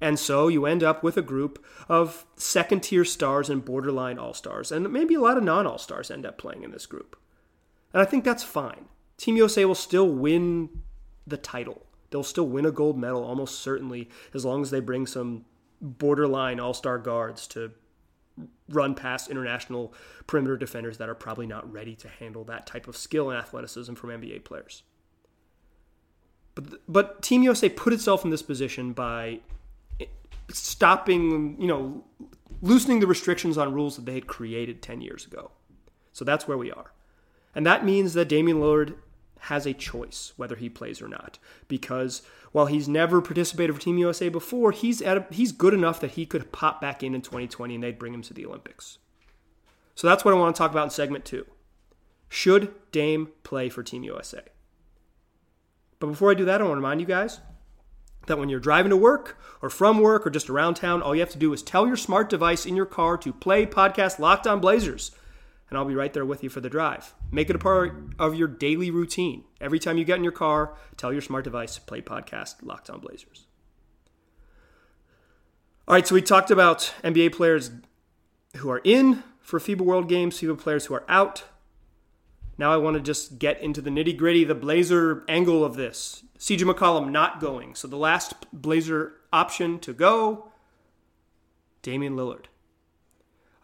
And 0.00 0.18
so 0.18 0.48
you 0.48 0.66
end 0.66 0.82
up 0.82 1.02
with 1.02 1.16
a 1.16 1.22
group 1.22 1.62
of 1.88 2.26
second 2.36 2.82
tier 2.82 3.04
stars 3.04 3.48
and 3.48 3.64
borderline 3.64 4.18
all 4.18 4.34
stars, 4.34 4.70
and 4.70 4.90
maybe 4.90 5.14
a 5.14 5.20
lot 5.20 5.38
of 5.38 5.44
non 5.44 5.66
all 5.66 5.78
stars 5.78 6.10
end 6.10 6.26
up 6.26 6.38
playing 6.38 6.62
in 6.62 6.70
this 6.70 6.86
group. 6.86 7.18
And 7.92 8.02
I 8.02 8.04
think 8.04 8.24
that's 8.24 8.42
fine. 8.42 8.86
Team 9.16 9.36
USA 9.36 9.64
will 9.64 9.74
still 9.74 10.08
win 10.08 10.68
the 11.26 11.36
title. 11.36 11.82
They'll 12.10 12.22
still 12.22 12.46
win 12.46 12.66
a 12.66 12.70
gold 12.70 12.98
medal 12.98 13.24
almost 13.24 13.60
certainly 13.60 14.08
as 14.32 14.44
long 14.44 14.62
as 14.62 14.70
they 14.70 14.80
bring 14.80 15.06
some 15.06 15.44
borderline 15.80 16.60
all 16.60 16.74
star 16.74 16.98
guards 16.98 17.46
to 17.48 17.72
run 18.68 18.94
past 18.94 19.30
international 19.30 19.94
perimeter 20.26 20.56
defenders 20.56 20.98
that 20.98 21.08
are 21.08 21.14
probably 21.14 21.46
not 21.46 21.70
ready 21.70 21.94
to 21.94 22.08
handle 22.08 22.44
that 22.44 22.66
type 22.66 22.86
of 22.86 22.96
skill 22.96 23.30
and 23.30 23.38
athleticism 23.38 23.94
from 23.94 24.10
NBA 24.10 24.44
players. 24.44 24.82
But, 26.54 26.80
but 26.88 27.22
Team 27.22 27.42
USA 27.42 27.68
put 27.68 27.92
itself 27.92 28.24
in 28.24 28.30
this 28.30 28.42
position 28.42 28.92
by 28.92 29.40
eh, 30.00 30.06
stopping, 30.50 31.60
you 31.60 31.66
know, 31.66 32.04
loosening 32.62 33.00
the 33.00 33.06
restrictions 33.06 33.58
on 33.58 33.72
rules 33.72 33.96
that 33.96 34.06
they 34.06 34.14
had 34.14 34.26
created 34.26 34.82
10 34.82 35.00
years 35.00 35.26
ago. 35.26 35.50
So 36.12 36.24
that's 36.24 36.48
where 36.48 36.58
we 36.58 36.72
are. 36.72 36.92
And 37.54 37.66
that 37.66 37.84
means 37.84 38.14
that 38.14 38.28
Damian 38.28 38.58
Lillard 38.58 38.94
has 39.40 39.66
a 39.66 39.74
choice 39.74 40.32
whether 40.36 40.56
he 40.56 40.68
plays 40.68 41.00
or 41.00 41.08
not 41.08 41.38
because 41.68 42.22
while 42.52 42.66
he's 42.66 42.88
never 42.88 43.20
participated 43.20 43.74
for 43.74 43.80
Team 43.80 43.98
USA 43.98 44.28
before, 44.28 44.72
he's 44.72 45.02
at 45.02 45.16
a, 45.16 45.26
he's 45.30 45.52
good 45.52 45.74
enough 45.74 46.00
that 46.00 46.12
he 46.12 46.24
could 46.24 46.52
pop 46.52 46.80
back 46.80 47.02
in 47.02 47.14
in 47.14 47.20
2020 47.20 47.74
and 47.74 47.84
they'd 47.84 47.98
bring 47.98 48.14
him 48.14 48.22
to 48.22 48.34
the 48.34 48.46
Olympics. 48.46 48.98
So 49.94 50.06
that's 50.06 50.24
what 50.24 50.34
I 50.34 50.36
want 50.36 50.54
to 50.54 50.58
talk 50.58 50.70
about 50.70 50.84
in 50.84 50.90
segment 50.90 51.24
2. 51.24 51.44
Should 52.28 52.72
Dame 52.92 53.28
play 53.42 53.68
for 53.68 53.82
Team 53.82 54.02
USA? 54.04 54.42
But 55.98 56.08
before 56.08 56.30
I 56.30 56.34
do 56.34 56.44
that, 56.44 56.60
I 56.60 56.64
want 56.64 56.72
to 56.72 56.76
remind 56.76 57.00
you 57.00 57.06
guys 57.06 57.40
that 58.26 58.38
when 58.38 58.48
you're 58.48 58.60
driving 58.60 58.90
to 58.90 58.96
work 58.96 59.38
or 59.62 59.70
from 59.70 60.00
work 60.00 60.26
or 60.26 60.30
just 60.30 60.50
around 60.50 60.74
town, 60.74 61.02
all 61.02 61.14
you 61.14 61.20
have 61.20 61.30
to 61.30 61.38
do 61.38 61.52
is 61.52 61.62
tell 61.62 61.86
your 61.86 61.96
smart 61.96 62.28
device 62.28 62.66
in 62.66 62.76
your 62.76 62.86
car 62.86 63.16
to 63.18 63.32
play 63.32 63.64
podcast 63.64 64.18
Locked 64.18 64.46
On 64.46 64.60
Blazers. 64.60 65.12
And 65.68 65.78
I'll 65.78 65.84
be 65.84 65.94
right 65.94 66.12
there 66.12 66.24
with 66.24 66.42
you 66.42 66.48
for 66.48 66.60
the 66.60 66.70
drive. 66.70 67.14
Make 67.30 67.50
it 67.50 67.56
a 67.56 67.58
part 67.58 67.96
of 68.18 68.34
your 68.34 68.48
daily 68.48 68.90
routine. 68.90 69.44
Every 69.60 69.78
time 69.78 69.98
you 69.98 70.04
get 70.04 70.16
in 70.16 70.24
your 70.24 70.32
car, 70.32 70.74
tell 70.96 71.12
your 71.12 71.22
smart 71.22 71.44
device 71.44 71.74
to 71.74 71.80
play 71.80 72.00
podcast 72.00 72.56
Locked 72.62 72.88
On 72.90 73.00
Blazers. 73.00 73.46
All 75.88 75.94
right, 75.94 76.06
so 76.06 76.14
we 76.14 76.22
talked 76.22 76.50
about 76.50 76.94
NBA 77.02 77.32
players 77.32 77.70
who 78.56 78.70
are 78.70 78.80
in 78.84 79.22
for 79.40 79.60
FIBA 79.60 79.80
World 79.80 80.08
Games, 80.08 80.40
FIBA 80.40 80.58
players 80.58 80.86
who 80.86 80.94
are 80.94 81.04
out. 81.08 81.44
Now 82.58 82.72
I 82.72 82.76
want 82.76 82.96
to 82.96 83.02
just 83.02 83.38
get 83.38 83.60
into 83.60 83.80
the 83.80 83.90
nitty 83.90 84.16
gritty, 84.16 84.44
the 84.44 84.54
Blazer 84.54 85.24
angle 85.28 85.64
of 85.64 85.76
this. 85.76 86.24
CJ 86.38 86.70
McCollum 86.70 87.10
not 87.10 87.40
going. 87.40 87.74
So 87.74 87.86
the 87.88 87.96
last 87.96 88.34
Blazer 88.52 89.14
option 89.32 89.78
to 89.80 89.92
go, 89.92 90.50
Damian 91.82 92.16
Lillard. 92.16 92.46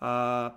Uh, 0.01 0.51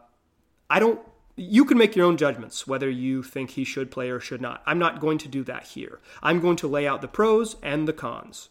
I 0.69 0.79
don't 0.79 0.99
you 1.35 1.65
can 1.65 1.77
make 1.77 1.95
your 1.95 2.05
own 2.05 2.17
judgments 2.17 2.65
whether 2.65 2.89
you 2.89 3.21
think 3.21 3.51
he 3.51 3.63
should 3.63 3.91
play 3.91 4.09
or 4.09 4.19
should 4.19 4.41
not. 4.41 4.63
I'm 4.65 4.79
not 4.79 4.99
going 4.99 5.17
to 5.19 5.27
do 5.27 5.43
that 5.43 5.65
here. 5.67 5.99
I'm 6.23 6.39
going 6.39 6.55
to 6.57 6.67
lay 6.67 6.87
out 6.87 7.01
the 7.01 7.07
pros 7.07 7.57
and 7.61 7.87
the 7.87 7.93
cons. 7.93 8.49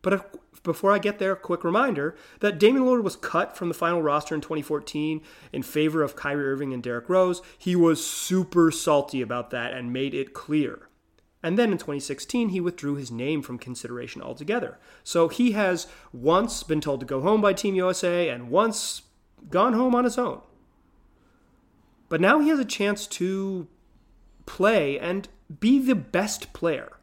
But 0.00 0.12
if, 0.12 0.22
before 0.62 0.92
I 0.92 0.98
get 0.98 1.18
there, 1.18 1.32
a 1.32 1.36
quick 1.36 1.64
reminder 1.64 2.14
that 2.40 2.58
Damian 2.58 2.84
Lillard 2.84 3.02
was 3.02 3.16
cut 3.16 3.56
from 3.56 3.68
the 3.68 3.74
final 3.74 4.02
roster 4.02 4.34
in 4.34 4.40
2014 4.40 5.20
in 5.52 5.62
favor 5.62 6.02
of 6.02 6.16
Kyrie 6.16 6.46
Irving 6.46 6.72
and 6.72 6.82
Derrick 6.82 7.08
Rose. 7.08 7.42
He 7.58 7.76
was 7.76 8.06
super 8.06 8.70
salty 8.70 9.20
about 9.20 9.50
that 9.50 9.72
and 9.72 9.92
made 9.92 10.14
it 10.14 10.32
clear. 10.32 10.88
And 11.42 11.58
then 11.58 11.70
in 11.70 11.78
2016, 11.78 12.48
he 12.50 12.60
withdrew 12.60 12.94
his 12.94 13.10
name 13.10 13.42
from 13.42 13.58
consideration 13.58 14.22
altogether. 14.22 14.78
So 15.04 15.28
he 15.28 15.52
has 15.52 15.86
once 16.12 16.62
been 16.62 16.80
told 16.80 17.00
to 17.00 17.06
go 17.06 17.20
home 17.20 17.40
by 17.40 17.52
Team 17.52 17.74
USA 17.74 18.28
and 18.28 18.50
once 18.50 19.02
gone 19.50 19.74
home 19.74 19.94
on 19.94 20.04
his 20.04 20.18
own. 20.18 20.40
But 22.08 22.20
now 22.20 22.40
he 22.40 22.48
has 22.48 22.58
a 22.58 22.64
chance 22.64 23.06
to 23.08 23.68
play 24.46 24.98
and 24.98 25.28
be 25.60 25.78
the 25.78 25.94
best 25.94 26.52
player 26.52 26.96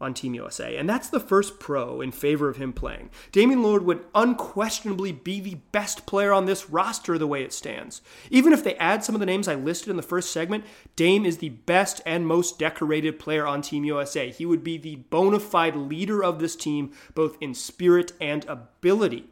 on 0.00 0.14
Team 0.14 0.34
USA. 0.34 0.76
And 0.76 0.88
that's 0.88 1.08
the 1.08 1.20
first 1.20 1.58
pro 1.58 2.00
in 2.00 2.12
favor 2.12 2.48
of 2.48 2.56
him 2.56 2.72
playing. 2.72 3.10
Damian 3.32 3.62
Lillard 3.62 3.82
would 3.82 4.04
unquestionably 4.14 5.12
be 5.12 5.40
the 5.40 5.56
best 5.72 6.06
player 6.06 6.32
on 6.32 6.46
this 6.46 6.70
roster 6.70 7.18
the 7.18 7.26
way 7.26 7.42
it 7.42 7.52
stands. 7.52 8.00
Even 8.30 8.52
if 8.52 8.62
they 8.62 8.76
add 8.76 9.02
some 9.02 9.14
of 9.14 9.20
the 9.20 9.26
names 9.26 9.48
I 9.48 9.56
listed 9.56 9.88
in 9.88 9.96
the 9.96 10.02
first 10.02 10.30
segment, 10.30 10.64
Dame 10.94 11.26
is 11.26 11.38
the 11.38 11.48
best 11.48 12.00
and 12.06 12.26
most 12.26 12.58
decorated 12.58 13.18
player 13.18 13.46
on 13.46 13.60
Team 13.60 13.84
USA. 13.84 14.30
He 14.30 14.46
would 14.46 14.62
be 14.62 14.78
the 14.78 14.96
bona 14.96 15.40
fide 15.40 15.76
leader 15.76 16.22
of 16.22 16.38
this 16.38 16.54
team, 16.54 16.92
both 17.14 17.36
in 17.40 17.54
spirit 17.54 18.12
and 18.20 18.44
ability. 18.44 19.26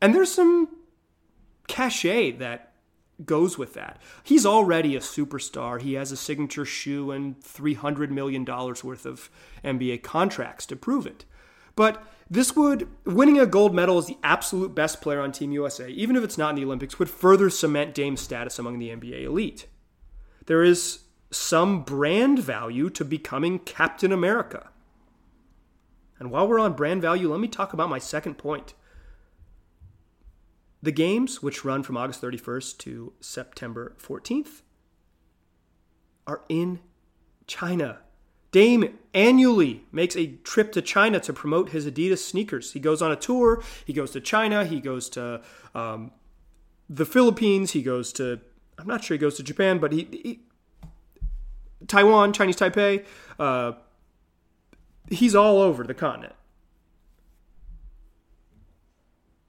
And 0.00 0.14
there's 0.14 0.32
some 0.32 0.68
cachet 1.66 2.32
that 2.32 2.71
goes 3.26 3.58
with 3.58 3.74
that. 3.74 4.00
He's 4.22 4.46
already 4.46 4.96
a 4.96 5.00
superstar. 5.00 5.80
He 5.80 5.94
has 5.94 6.12
a 6.12 6.16
signature 6.16 6.64
shoe 6.64 7.10
and 7.10 7.40
$300 7.40 8.10
million 8.10 8.44
worth 8.44 9.06
of 9.06 9.30
NBA 9.64 10.02
contracts 10.02 10.66
to 10.66 10.76
prove 10.76 11.06
it. 11.06 11.24
But 11.74 12.02
this 12.30 12.54
would, 12.56 12.88
winning 13.04 13.38
a 13.38 13.46
gold 13.46 13.74
medal 13.74 13.98
as 13.98 14.06
the 14.06 14.18
absolute 14.22 14.74
best 14.74 15.00
player 15.00 15.20
on 15.20 15.32
Team 15.32 15.52
USA, 15.52 15.88
even 15.88 16.16
if 16.16 16.24
it's 16.24 16.38
not 16.38 16.50
in 16.50 16.56
the 16.56 16.64
Olympics, 16.64 16.98
would 16.98 17.10
further 17.10 17.50
cement 17.50 17.94
Dame's 17.94 18.20
status 18.20 18.58
among 18.58 18.78
the 18.78 18.88
NBA 18.88 19.24
elite. 19.24 19.66
There 20.46 20.62
is 20.62 21.00
some 21.30 21.82
brand 21.82 22.38
value 22.38 22.90
to 22.90 23.04
becoming 23.04 23.58
Captain 23.58 24.12
America. 24.12 24.68
And 26.18 26.30
while 26.30 26.46
we're 26.46 26.60
on 26.60 26.74
brand 26.74 27.02
value, 27.02 27.30
let 27.30 27.40
me 27.40 27.48
talk 27.48 27.72
about 27.72 27.90
my 27.90 27.98
second 27.98 28.38
point. 28.38 28.74
The 30.82 30.92
games, 30.92 31.42
which 31.42 31.64
run 31.64 31.84
from 31.84 31.96
August 31.96 32.20
31st 32.20 32.78
to 32.78 33.12
September 33.20 33.94
14th, 34.02 34.62
are 36.26 36.42
in 36.48 36.80
China. 37.46 37.98
Dame 38.50 38.98
annually 39.14 39.84
makes 39.92 40.16
a 40.16 40.26
trip 40.44 40.72
to 40.72 40.82
China 40.82 41.20
to 41.20 41.32
promote 41.32 41.70
his 41.70 41.86
Adidas 41.86 42.18
sneakers. 42.18 42.72
He 42.72 42.80
goes 42.80 43.00
on 43.00 43.12
a 43.12 43.16
tour. 43.16 43.62
He 43.86 43.92
goes 43.92 44.10
to 44.10 44.20
China. 44.20 44.64
He 44.64 44.80
goes 44.80 45.08
to 45.10 45.40
um, 45.74 46.10
the 46.90 47.06
Philippines. 47.06 47.70
He 47.70 47.82
goes 47.82 48.12
to, 48.14 48.40
I'm 48.76 48.86
not 48.86 49.04
sure 49.04 49.14
he 49.16 49.20
goes 49.20 49.36
to 49.36 49.42
Japan, 49.42 49.78
but 49.78 49.92
he, 49.92 50.08
he 50.10 50.40
Taiwan, 51.86 52.32
Chinese 52.32 52.56
Taipei. 52.56 53.04
Uh, 53.38 53.72
he's 55.10 55.34
all 55.34 55.60
over 55.60 55.84
the 55.84 55.94
continent. 55.94 56.34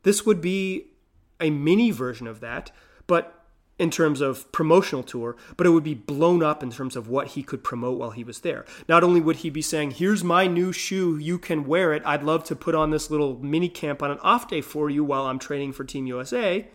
This 0.03 0.25
would 0.25 0.41
be 0.41 0.92
a 1.39 1.49
mini 1.49 1.91
version 1.91 2.27
of 2.27 2.39
that, 2.39 2.71
but 3.07 3.43
in 3.79 3.89
terms 3.89 4.21
of 4.21 4.49
promotional 4.51 5.03
tour, 5.03 5.35
but 5.57 5.65
it 5.65 5.71
would 5.71 5.83
be 5.83 5.95
blown 5.95 6.43
up 6.43 6.61
in 6.61 6.71
terms 6.71 6.95
of 6.95 7.07
what 7.07 7.29
he 7.29 7.41
could 7.41 7.63
promote 7.63 7.97
while 7.97 8.11
he 8.11 8.23
was 8.23 8.41
there. 8.41 8.65
Not 8.87 9.03
only 9.03 9.19
would 9.19 9.37
he 9.37 9.49
be 9.49 9.63
saying, 9.63 9.91
"Here's 9.91 10.23
my 10.23 10.45
new 10.45 10.71
shoe, 10.71 11.17
you 11.17 11.39
can 11.39 11.65
wear 11.65 11.91
it. 11.91 12.03
I'd 12.05 12.23
love 12.23 12.43
to 12.45 12.55
put 12.55 12.75
on 12.75 12.91
this 12.91 13.09
little 13.09 13.39
mini 13.43 13.69
camp 13.69 14.03
on 14.03 14.11
an 14.11 14.19
off 14.19 14.47
day 14.47 14.61
for 14.61 14.89
you 14.89 15.03
while 15.03 15.25
I'm 15.25 15.39
training 15.39 15.73
for 15.73 15.83
Team 15.83 16.05
USA." 16.05 16.67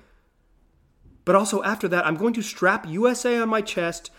But 1.25 1.37
also 1.37 1.63
after 1.63 1.87
that, 1.89 2.07
I'm 2.07 2.17
going 2.17 2.35
to 2.35 2.43
strap 2.43 2.87
USA 2.89 3.39
on 3.39 3.49
my 3.49 3.61
chest 3.61 4.11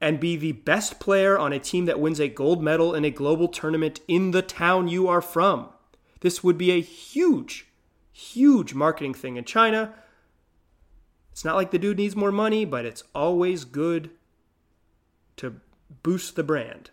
and 0.00 0.20
be 0.20 0.36
the 0.36 0.52
best 0.52 1.00
player 1.00 1.38
on 1.38 1.52
a 1.52 1.58
team 1.58 1.86
that 1.86 2.00
wins 2.00 2.20
a 2.20 2.28
gold 2.28 2.62
medal 2.62 2.94
in 2.94 3.04
a 3.04 3.10
global 3.10 3.48
tournament 3.48 4.00
in 4.06 4.30
the 4.30 4.42
town 4.42 4.88
you 4.88 5.08
are 5.08 5.22
from. 5.22 5.68
This 6.20 6.44
would 6.44 6.58
be 6.58 6.70
a 6.70 6.80
huge 6.80 7.66
huge 8.12 8.74
marketing 8.74 9.14
thing 9.14 9.36
in 9.36 9.44
China. 9.44 9.94
It's 11.32 11.44
not 11.44 11.56
like 11.56 11.70
the 11.70 11.78
dude 11.78 11.96
needs 11.96 12.14
more 12.14 12.32
money, 12.32 12.64
but 12.64 12.84
it's 12.84 13.04
always 13.14 13.64
good 13.64 14.10
to 15.36 15.60
boost 16.02 16.36
the 16.36 16.42
brand. 16.42 16.90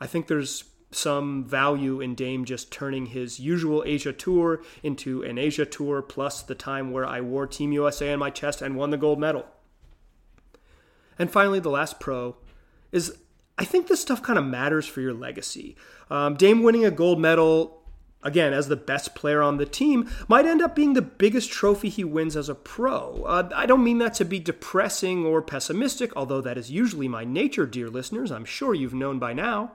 I 0.00 0.06
think 0.06 0.26
there's 0.26 0.64
some 0.92 1.44
value 1.44 2.00
in 2.00 2.14
Dame 2.14 2.44
just 2.44 2.70
turning 2.70 3.06
his 3.06 3.40
usual 3.40 3.82
Asia 3.84 4.12
tour 4.12 4.62
into 4.82 5.22
an 5.22 5.38
Asia 5.38 5.66
tour 5.66 6.00
plus 6.02 6.42
the 6.42 6.54
time 6.54 6.92
where 6.92 7.04
I 7.04 7.20
wore 7.20 7.46
Team 7.46 7.72
USA 7.72 8.12
on 8.12 8.18
my 8.20 8.30
chest 8.30 8.62
and 8.62 8.76
won 8.76 8.90
the 8.90 8.96
gold 8.96 9.18
medal. 9.18 9.46
And 11.18 11.30
finally, 11.30 11.60
the 11.60 11.70
last 11.70 11.98
pro 11.98 12.36
is 12.92 13.18
I 13.58 13.64
think 13.64 13.88
this 13.88 14.00
stuff 14.00 14.22
kind 14.22 14.38
of 14.38 14.44
matters 14.44 14.86
for 14.86 15.00
your 15.00 15.14
legacy. 15.14 15.76
Um, 16.10 16.34
Dame 16.36 16.62
winning 16.62 16.84
a 16.84 16.90
gold 16.90 17.18
medal 17.18 17.75
again, 18.26 18.52
as 18.52 18.66
the 18.68 18.76
best 18.76 19.14
player 19.14 19.40
on 19.40 19.56
the 19.56 19.64
team, 19.64 20.10
might 20.26 20.44
end 20.44 20.60
up 20.60 20.74
being 20.74 20.94
the 20.94 21.02
biggest 21.02 21.50
trophy 21.50 21.88
he 21.88 22.02
wins 22.02 22.36
as 22.36 22.48
a 22.48 22.54
pro. 22.54 23.22
Uh, 23.24 23.48
I 23.54 23.66
don't 23.66 23.84
mean 23.84 23.98
that 23.98 24.14
to 24.14 24.24
be 24.24 24.40
depressing 24.40 25.24
or 25.24 25.40
pessimistic, 25.40 26.14
although 26.16 26.40
that 26.40 26.58
is 26.58 26.70
usually 26.70 27.06
my 27.06 27.24
nature, 27.24 27.66
dear 27.66 27.88
listeners. 27.88 28.32
I'm 28.32 28.44
sure 28.44 28.74
you've 28.74 28.92
known 28.92 29.20
by 29.20 29.32
now. 29.32 29.72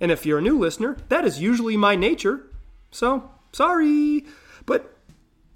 And 0.00 0.10
if 0.10 0.24
you're 0.24 0.38
a 0.38 0.42
new 0.42 0.58
listener, 0.58 0.96
that 1.10 1.26
is 1.26 1.42
usually 1.42 1.76
my 1.76 1.94
nature. 1.94 2.46
So, 2.90 3.30
sorry. 3.52 4.24
But 4.64 4.96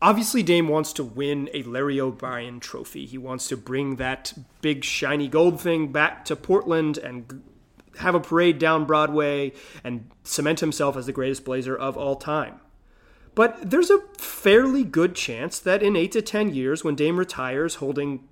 obviously, 0.02 0.42
Dame 0.42 0.68
wants 0.68 0.92
to 0.94 1.04
win 1.04 1.48
a 1.54 1.62
Larry 1.62 1.98
O'Brien 1.98 2.60
trophy. 2.60 3.06
He 3.06 3.16
wants 3.16 3.48
to 3.48 3.56
bring 3.56 3.96
that 3.96 4.34
big, 4.60 4.84
shiny 4.84 5.28
gold 5.28 5.62
thing 5.62 5.92
back 5.92 6.26
to 6.26 6.36
Portland 6.36 6.98
and 6.98 7.42
have 7.98 8.14
a 8.14 8.20
parade 8.20 8.58
down 8.58 8.84
Broadway 8.84 9.52
and 9.82 10.10
cement 10.24 10.60
himself 10.60 10.96
as 10.96 11.06
the 11.06 11.12
greatest 11.12 11.44
Blazer 11.44 11.76
of 11.76 11.96
all 11.96 12.16
time. 12.16 12.60
But 13.34 13.70
there's 13.70 13.90
a 13.90 14.00
fairly 14.18 14.84
good 14.84 15.14
chance 15.14 15.58
that 15.58 15.82
in 15.82 15.96
eight 15.96 16.12
to 16.12 16.22
10 16.22 16.54
years, 16.54 16.84
when 16.84 16.94
Dame 16.94 17.18
retires 17.18 17.76
holding 17.76 18.28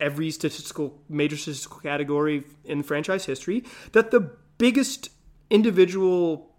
every 0.00 0.30
statistical 0.30 1.00
major 1.08 1.36
statistical 1.36 1.80
category 1.80 2.44
in 2.64 2.82
franchise 2.82 3.24
history, 3.24 3.64
that 3.92 4.10
the 4.10 4.32
biggest 4.58 5.10
individual 5.50 6.51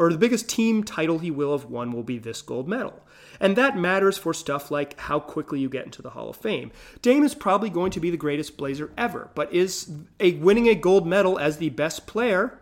or 0.00 0.10
the 0.10 0.16
biggest 0.16 0.48
team 0.48 0.82
title 0.82 1.18
he 1.18 1.30
will 1.30 1.52
have 1.52 1.68
won 1.68 1.92
will 1.92 2.02
be 2.02 2.16
this 2.16 2.40
gold 2.40 2.66
medal. 2.66 3.02
And 3.38 3.54
that 3.56 3.76
matters 3.76 4.16
for 4.16 4.32
stuff 4.32 4.70
like 4.70 4.98
how 4.98 5.20
quickly 5.20 5.60
you 5.60 5.68
get 5.68 5.84
into 5.84 6.00
the 6.00 6.08
Hall 6.08 6.30
of 6.30 6.36
Fame. 6.36 6.72
Dame 7.02 7.22
is 7.22 7.34
probably 7.34 7.68
going 7.68 7.90
to 7.90 8.00
be 8.00 8.08
the 8.08 8.16
greatest 8.16 8.56
Blazer 8.56 8.90
ever, 8.96 9.28
but 9.34 9.52
is 9.52 9.92
a 10.18 10.32
winning 10.36 10.68
a 10.68 10.74
gold 10.74 11.06
medal 11.06 11.38
as 11.38 11.58
the 11.58 11.68
best 11.68 12.06
player 12.06 12.58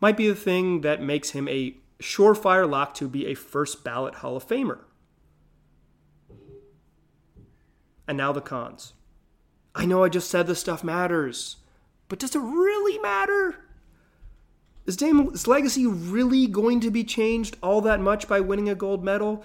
might 0.00 0.16
be 0.16 0.28
the 0.28 0.34
thing 0.34 0.80
that 0.80 1.00
makes 1.00 1.30
him 1.30 1.46
a 1.46 1.76
surefire 2.00 2.68
lock 2.68 2.94
to 2.94 3.06
be 3.06 3.26
a 3.26 3.34
first 3.34 3.84
ballot 3.84 4.16
Hall 4.16 4.36
of 4.36 4.46
Famer. 4.46 4.80
And 8.08 8.18
now 8.18 8.32
the 8.32 8.40
cons. 8.40 8.94
I 9.72 9.84
know 9.84 10.02
I 10.02 10.08
just 10.08 10.28
said 10.28 10.48
this 10.48 10.58
stuff 10.58 10.82
matters, 10.82 11.58
but 12.08 12.18
does 12.18 12.34
it 12.34 12.40
really 12.40 12.98
matter? 12.98 13.67
Is 14.88 14.96
Dame's 14.96 15.46
legacy 15.46 15.86
really 15.86 16.46
going 16.46 16.80
to 16.80 16.90
be 16.90 17.04
changed 17.04 17.58
all 17.62 17.82
that 17.82 18.00
much 18.00 18.26
by 18.26 18.40
winning 18.40 18.70
a 18.70 18.74
gold 18.74 19.04
medal? 19.04 19.44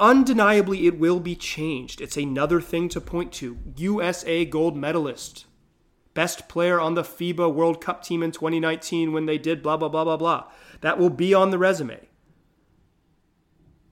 Undeniably, 0.00 0.88
it 0.88 0.98
will 0.98 1.20
be 1.20 1.36
changed. 1.36 2.00
It's 2.00 2.16
another 2.16 2.60
thing 2.60 2.88
to 2.88 3.00
point 3.00 3.32
to. 3.34 3.56
USA 3.76 4.44
gold 4.44 4.76
medalist. 4.76 5.46
Best 6.12 6.48
player 6.48 6.80
on 6.80 6.94
the 6.94 7.04
FIBA 7.04 7.54
World 7.54 7.80
Cup 7.80 8.02
team 8.02 8.20
in 8.20 8.32
2019 8.32 9.12
when 9.12 9.26
they 9.26 9.38
did 9.38 9.62
blah, 9.62 9.76
blah, 9.76 9.88
blah, 9.88 10.02
blah, 10.02 10.16
blah. 10.16 10.50
That 10.80 10.98
will 10.98 11.08
be 11.08 11.32
on 11.32 11.50
the 11.50 11.58
resume. 11.58 12.08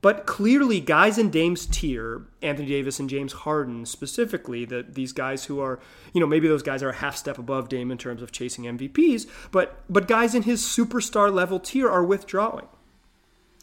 But 0.03 0.25
clearly, 0.25 0.81
guys 0.81 1.19
in 1.19 1.31
Dame's 1.31 1.67
tier, 1.67 2.23
Anthony 2.41 2.69
Davis 2.69 2.99
and 2.99 3.11
James 3.11 3.33
Harden 3.33 3.85
specifically, 3.85 4.65
that 4.65 4.95
these 4.95 5.13
guys 5.13 5.45
who 5.45 5.61
are, 5.61 5.79
you 6.15 6.21
know, 6.21 6.27
maybe 6.27 6.49
those 6.49 6.63
guys 6.63 6.83
are 6.83 6.89
a 6.89 6.97
half 6.97 7.17
step 7.17 7.39
above 7.39 7.69
Dame 7.69 7.91
in 7.91 7.99
terms 7.99 8.23
of 8.23 8.33
chasing 8.33 8.65
MVPs, 8.65 9.27
but 9.51 9.83
but 9.91 10.09
guys 10.09 10.35
in 10.35 10.43
his 10.45 10.63
superstar 10.63 11.33
level 11.33 11.61
tier 11.61 11.89
are 11.89 12.05
withdrawing. 12.05 12.69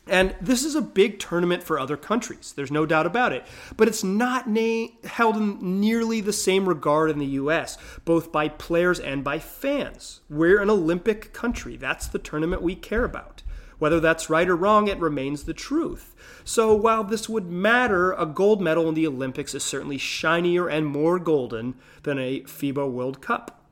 And 0.09 0.35
this 0.39 0.63
is 0.63 0.75
a 0.75 0.81
big 0.81 1.19
tournament 1.19 1.63
for 1.63 1.79
other 1.79 1.97
countries. 1.97 2.53
There's 2.55 2.71
no 2.71 2.85
doubt 2.85 3.05
about 3.05 3.33
it. 3.33 3.45
But 3.75 3.87
it's 3.87 4.03
not 4.03 4.47
na- 4.47 4.87
held 5.03 5.37
in 5.37 5.81
nearly 5.81 6.21
the 6.21 6.33
same 6.33 6.67
regard 6.67 7.09
in 7.09 7.19
the 7.19 7.25
US, 7.25 7.77
both 8.05 8.31
by 8.31 8.47
players 8.47 8.99
and 8.99 9.23
by 9.23 9.39
fans. 9.39 10.21
We're 10.29 10.61
an 10.61 10.69
Olympic 10.69 11.33
country. 11.33 11.75
That's 11.75 12.07
the 12.07 12.19
tournament 12.19 12.61
we 12.61 12.75
care 12.75 13.03
about. 13.03 13.36
Whether 13.79 13.99
that's 13.99 14.29
right 14.29 14.49
or 14.49 14.55
wrong, 14.55 14.87
it 14.87 14.99
remains 14.99 15.43
the 15.43 15.53
truth. 15.53 16.15
So 16.43 16.73
while 16.73 17.03
this 17.03 17.29
would 17.29 17.49
matter, 17.49 18.13
a 18.13 18.25
gold 18.25 18.61
medal 18.61 18.89
in 18.89 18.95
the 18.95 19.07
Olympics 19.07 19.53
is 19.53 19.63
certainly 19.63 19.97
shinier 19.97 20.67
and 20.67 20.85
more 20.85 21.19
golden 21.19 21.75
than 22.03 22.17
a 22.17 22.41
FIBA 22.41 22.91
World 22.91 23.21
Cup 23.21 23.63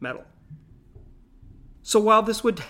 medal. 0.00 0.24
So 1.82 1.98
while 1.98 2.22
this 2.22 2.44
would 2.44 2.62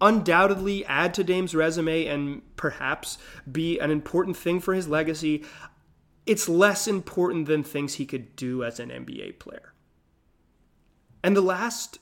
undoubtedly 0.00 0.84
add 0.86 1.14
to 1.14 1.24
Dame's 1.24 1.54
resume 1.54 2.06
and 2.06 2.42
perhaps 2.56 3.18
be 3.50 3.78
an 3.78 3.90
important 3.90 4.36
thing 4.36 4.60
for 4.60 4.74
his 4.74 4.88
legacy, 4.88 5.44
it's 6.24 6.48
less 6.48 6.88
important 6.88 7.46
than 7.46 7.62
things 7.62 7.94
he 7.94 8.06
could 8.06 8.34
do 8.36 8.64
as 8.64 8.80
an 8.80 8.90
NBA 8.90 9.38
player. 9.38 9.72
And 11.22 11.36
the 11.36 11.42
last 11.42 11.98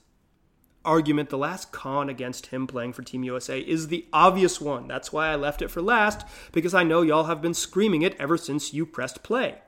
argument, 0.85 1.31
the 1.31 1.39
last 1.39 1.73
con 1.73 2.09
against 2.09 2.47
him 2.47 2.67
playing 2.67 2.93
for 2.93 3.03
Team 3.03 3.25
USA 3.25 3.61
is 3.61 3.89
the 3.89 4.07
obvious 4.13 4.61
one. 4.61 4.87
That's 4.89 5.13
why 5.13 5.29
I 5.29 5.37
left 5.37 5.63
it 5.63 5.71
for 5.71 5.83
last, 5.83 6.27
because 6.53 6.75
I 6.75 6.83
know 6.83 7.03
y'all 7.03 7.25
have 7.25 7.43
been 7.43 7.55
screaming 7.55 8.03
it 8.03 8.17
ever 8.19 8.37
since 8.37 8.75
you 8.75 8.87
pressed 8.87 9.23
play. 9.23 9.59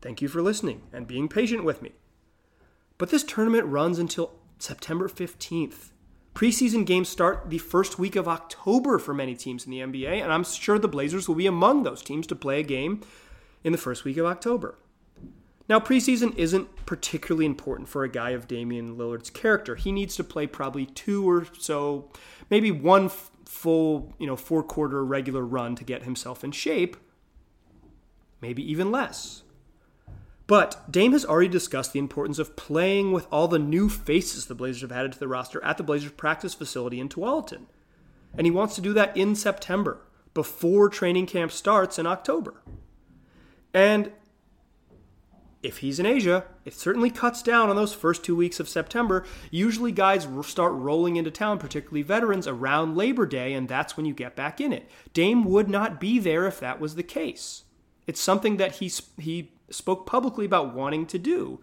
Thank 0.00 0.20
you 0.20 0.28
for 0.28 0.42
listening 0.42 0.82
and 0.92 1.06
being 1.06 1.28
patient 1.28 1.64
with 1.64 1.82
me. 1.82 1.92
But 2.98 3.10
this 3.10 3.24
tournament 3.24 3.66
runs 3.66 3.98
until 3.98 4.32
September 4.58 5.08
15th. 5.08 5.90
Preseason 6.34 6.84
games 6.84 7.08
start 7.08 7.48
the 7.48 7.58
first 7.58 7.98
week 7.98 8.16
of 8.16 8.26
October 8.26 8.98
for 8.98 9.14
many 9.14 9.34
teams 9.34 9.64
in 9.64 9.70
the 9.70 9.80
NBA, 9.80 10.20
and 10.22 10.32
I'm 10.32 10.44
sure 10.44 10.78
the 10.78 10.88
Blazers 10.88 11.28
will 11.28 11.36
be 11.36 11.46
among 11.46 11.82
those 11.84 12.02
teams 12.02 12.26
to 12.28 12.34
play 12.34 12.60
a 12.60 12.64
game 12.64 13.02
in 13.62 13.72
the 13.72 13.78
first 13.78 14.04
week 14.04 14.16
of 14.16 14.26
October. 14.26 14.76
Now, 15.68 15.80
preseason 15.80 16.36
isn't 16.36 16.84
particularly 16.84 17.46
important 17.46 17.88
for 17.88 18.04
a 18.04 18.08
guy 18.08 18.30
of 18.30 18.46
Damian 18.46 18.96
Lillard's 18.96 19.30
character. 19.30 19.76
He 19.76 19.92
needs 19.92 20.14
to 20.16 20.24
play 20.24 20.46
probably 20.46 20.86
two 20.86 21.28
or 21.28 21.46
so, 21.58 22.10
maybe 22.50 22.70
one 22.70 23.06
f- 23.06 23.30
full, 23.46 24.12
you 24.18 24.26
know, 24.26 24.36
four 24.36 24.62
quarter 24.62 25.02
regular 25.04 25.44
run 25.44 25.74
to 25.76 25.84
get 25.84 26.02
himself 26.02 26.44
in 26.44 26.52
shape, 26.52 26.98
maybe 28.42 28.62
even 28.70 28.92
less. 28.92 29.42
But 30.46 30.90
Dame 30.92 31.12
has 31.12 31.24
already 31.24 31.48
discussed 31.48 31.94
the 31.94 31.98
importance 31.98 32.38
of 32.38 32.56
playing 32.56 33.12
with 33.12 33.26
all 33.32 33.48
the 33.48 33.58
new 33.58 33.88
faces 33.88 34.46
the 34.46 34.54
Blazers 34.54 34.82
have 34.82 34.92
added 34.92 35.12
to 35.12 35.18
the 35.18 35.28
roster 35.28 35.64
at 35.64 35.78
the 35.78 35.82
Blazers 35.82 36.12
practice 36.12 36.52
facility 36.52 37.00
in 37.00 37.08
Tualatin. 37.08 37.66
And 38.36 38.46
he 38.46 38.50
wants 38.50 38.74
to 38.74 38.82
do 38.82 38.92
that 38.92 39.16
in 39.16 39.34
September, 39.34 40.02
before 40.34 40.90
training 40.90 41.26
camp 41.26 41.52
starts 41.52 41.98
in 41.98 42.06
October. 42.06 42.62
And 43.72 44.12
if 45.64 45.78
he's 45.78 45.98
in 45.98 46.04
Asia, 46.04 46.44
it 46.64 46.74
certainly 46.74 47.10
cuts 47.10 47.42
down 47.42 47.70
on 47.70 47.76
those 47.76 47.94
first 47.94 48.22
two 48.22 48.36
weeks 48.36 48.60
of 48.60 48.68
September. 48.68 49.24
Usually, 49.50 49.92
guys 49.92 50.28
start 50.42 50.72
rolling 50.74 51.16
into 51.16 51.30
town, 51.30 51.58
particularly 51.58 52.02
veterans, 52.02 52.46
around 52.46 52.96
Labor 52.96 53.24
Day, 53.24 53.54
and 53.54 53.66
that's 53.66 53.96
when 53.96 54.04
you 54.04 54.12
get 54.12 54.36
back 54.36 54.60
in 54.60 54.72
it. 54.72 54.90
Dame 55.14 55.44
would 55.44 55.68
not 55.68 55.98
be 55.98 56.18
there 56.18 56.46
if 56.46 56.60
that 56.60 56.80
was 56.80 56.94
the 56.94 57.02
case. 57.02 57.64
It's 58.06 58.20
something 58.20 58.58
that 58.58 58.76
he, 58.76 58.92
he 59.18 59.52
spoke 59.70 60.06
publicly 60.06 60.44
about 60.44 60.74
wanting 60.74 61.06
to 61.06 61.18
do, 61.18 61.60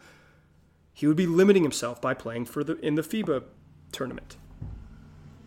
he 0.94 1.08
would 1.08 1.18
be 1.18 1.28
limiting 1.28 1.64
himself 1.64 2.02
by 2.02 2.14
playing 2.14 2.46
for 2.46 2.64
the 2.64 2.78
in 2.80 2.96
the 2.96 3.02
FIBA 3.02 3.44
tournament. 3.92 4.38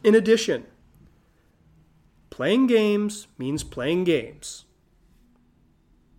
In 0.03 0.15
addition, 0.15 0.67
playing 2.31 2.67
games 2.67 3.27
means 3.39 3.63
playing 3.63 4.05
games. 4.05 4.64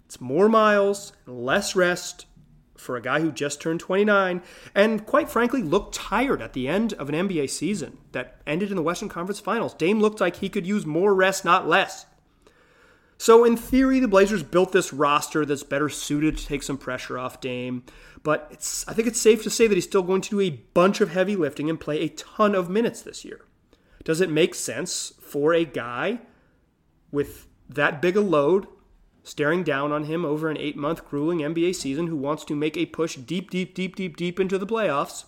It's 0.06 0.22
more 0.22 0.48
miles 0.48 1.14
less 1.26 1.76
rest 1.76 2.26
for 2.78 2.96
a 2.96 3.02
guy 3.02 3.22
who 3.22 3.32
just 3.32 3.62
turned 3.62 3.80
29 3.80 4.42
and 4.74 5.06
quite 5.06 5.30
frankly 5.30 5.62
looked 5.62 5.96
tired 5.96 6.42
at 6.42 6.54
the 6.54 6.68
end 6.68 6.94
of 6.94 7.10
an 7.10 7.28
NBA 7.28 7.50
season 7.50 7.98
that 8.12 8.42
ended 8.46 8.70
in 8.70 8.76
the 8.76 8.84
Western 8.84 9.10
Conference 9.10 9.40
Finals. 9.40 9.74
Dame 9.74 10.00
looked 10.00 10.22
like 10.22 10.38
he 10.38 10.50
could 10.50 10.68
use 10.68 10.86
more 10.86 11.14
rest, 11.14 11.46
not 11.46 11.68
less. 11.68 12.06
So, 13.18 13.46
in 13.46 13.56
theory, 13.56 14.02
the 14.02 14.10
Blazers 14.10 14.44
built 14.44 14.74
this 14.74 14.92
roster 14.92 15.46
that's 15.46 15.64
better 15.64 15.88
suited 15.88 16.38
to 16.38 16.46
take 16.46 16.64
some 16.64 16.78
pressure 16.78 17.18
off 17.18 17.40
Dame. 17.40 17.84
But 18.24 18.52
I 18.88 18.94
think 18.94 19.08
it's 19.08 19.22
safe 19.22 19.42
to 19.44 19.50
say 19.50 19.68
that 19.68 19.76
he's 19.76 19.86
still 19.86 20.04
going 20.04 20.22
to 20.22 20.30
do 20.30 20.42
a 20.42 20.50
bunch 20.50 21.00
of 21.00 21.12
heavy 21.12 21.36
lifting 21.36 21.70
and 21.70 21.80
play 21.80 22.02
a 22.02 22.10
ton 22.10 22.54
of 22.54 22.70
minutes 22.70 23.02
this 23.02 23.24
year. 23.24 23.46
Does 24.04 24.20
it 24.20 24.30
make 24.30 24.54
sense 24.54 25.14
for 25.22 25.54
a 25.54 25.64
guy 25.64 26.20
with 27.12 27.48
that 27.70 28.02
big 28.02 28.18
a 28.18 28.22
load 28.22 28.68
staring 29.26 29.64
down 29.64 29.92
on 29.92 30.04
him 30.04 30.24
over 30.24 30.50
an 30.50 30.58
eight 30.58 30.78
month 30.78 31.04
grueling 31.10 31.40
NBA 31.40 31.76
season 31.76 32.08
who 32.08 32.16
wants 32.16 32.46
to 32.46 32.56
make 32.56 32.78
a 32.78 32.86
push 32.86 33.16
deep, 33.16 33.50
deep, 33.50 33.74
deep, 33.74 33.96
deep, 33.96 34.16
deep 34.16 34.40
into 34.40 34.58
the 34.58 34.68
playoffs 34.68 35.26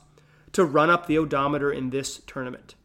to 0.54 0.64
run 0.64 0.90
up 0.90 1.08
the 1.08 1.18
odometer 1.18 1.72
in 1.72 1.90
this 1.90 2.20
tournament? 2.28 2.76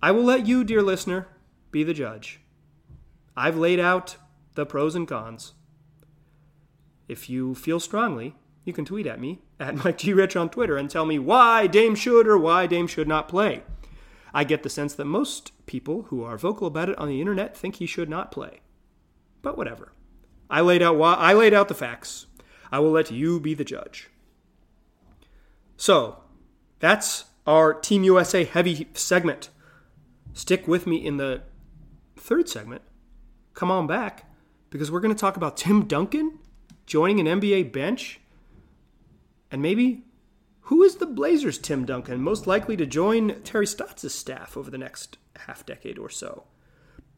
I 0.00 0.12
will 0.12 0.22
let 0.22 0.46
you, 0.46 0.62
dear 0.64 0.80
listener, 0.80 1.26
be 1.72 1.82
the 1.82 1.92
judge. 1.92 2.40
I've 3.36 3.56
laid 3.56 3.80
out 3.80 4.16
the 4.54 4.64
pros 4.64 4.94
and 4.94 5.08
cons. 5.08 5.54
If 7.08 7.28
you 7.28 7.56
feel 7.56 7.80
strongly, 7.80 8.36
you 8.64 8.72
can 8.72 8.84
tweet 8.84 9.08
at 9.08 9.20
me 9.20 9.40
at 9.58 9.84
Mike 9.84 9.98
G. 9.98 10.12
Rich 10.12 10.36
on 10.36 10.50
Twitter 10.50 10.76
and 10.76 10.88
tell 10.88 11.04
me 11.04 11.18
why 11.18 11.66
Dame 11.66 11.96
should 11.96 12.28
or 12.28 12.38
why 12.38 12.68
Dame 12.68 12.86
should 12.86 13.08
not 13.08 13.28
play. 13.28 13.64
I 14.32 14.44
get 14.44 14.62
the 14.62 14.70
sense 14.70 14.94
that 14.94 15.04
most 15.06 15.50
people 15.66 16.02
who 16.02 16.22
are 16.22 16.38
vocal 16.38 16.68
about 16.68 16.88
it 16.88 16.98
on 16.98 17.08
the 17.08 17.20
internet 17.20 17.56
think 17.56 17.76
he 17.76 17.86
should 17.86 18.08
not 18.08 18.30
play. 18.30 18.60
But 19.42 19.56
whatever. 19.56 19.92
I 20.48 20.60
laid 20.60 20.82
out 20.82 20.96
why 20.96 21.14
I 21.14 21.32
laid 21.32 21.54
out 21.54 21.68
the 21.68 21.74
facts. 21.74 22.26
I 22.72 22.78
will 22.78 22.90
let 22.90 23.10
you 23.10 23.40
be 23.40 23.54
the 23.54 23.64
judge. 23.64 24.10
So, 25.76 26.18
that's 26.78 27.24
our 27.46 27.72
Team 27.72 28.04
USA 28.04 28.44
heavy 28.44 28.88
segment. 28.94 29.48
Stick 30.32 30.68
with 30.68 30.86
me 30.86 31.04
in 31.04 31.16
the 31.16 31.42
third 32.16 32.48
segment 32.48 32.82
come 33.54 33.70
on 33.70 33.86
back 33.86 34.24
because 34.70 34.90
we're 34.90 35.00
going 35.00 35.14
to 35.14 35.20
talk 35.20 35.36
about 35.36 35.56
Tim 35.56 35.86
Duncan 35.86 36.38
joining 36.86 37.26
an 37.26 37.40
NBA 37.40 37.72
bench 37.72 38.20
and 39.50 39.60
maybe 39.60 40.04
who 40.62 40.82
is 40.82 40.96
the 40.96 41.06
Blazers' 41.06 41.58
Tim 41.58 41.84
Duncan 41.84 42.22
most 42.22 42.46
likely 42.46 42.76
to 42.76 42.86
join 42.86 43.42
Terry 43.42 43.66
Stotts' 43.66 44.14
staff 44.14 44.56
over 44.56 44.70
the 44.70 44.78
next 44.78 45.18
half 45.36 45.66
decade 45.66 45.98
or 45.98 46.08
so? 46.08 46.44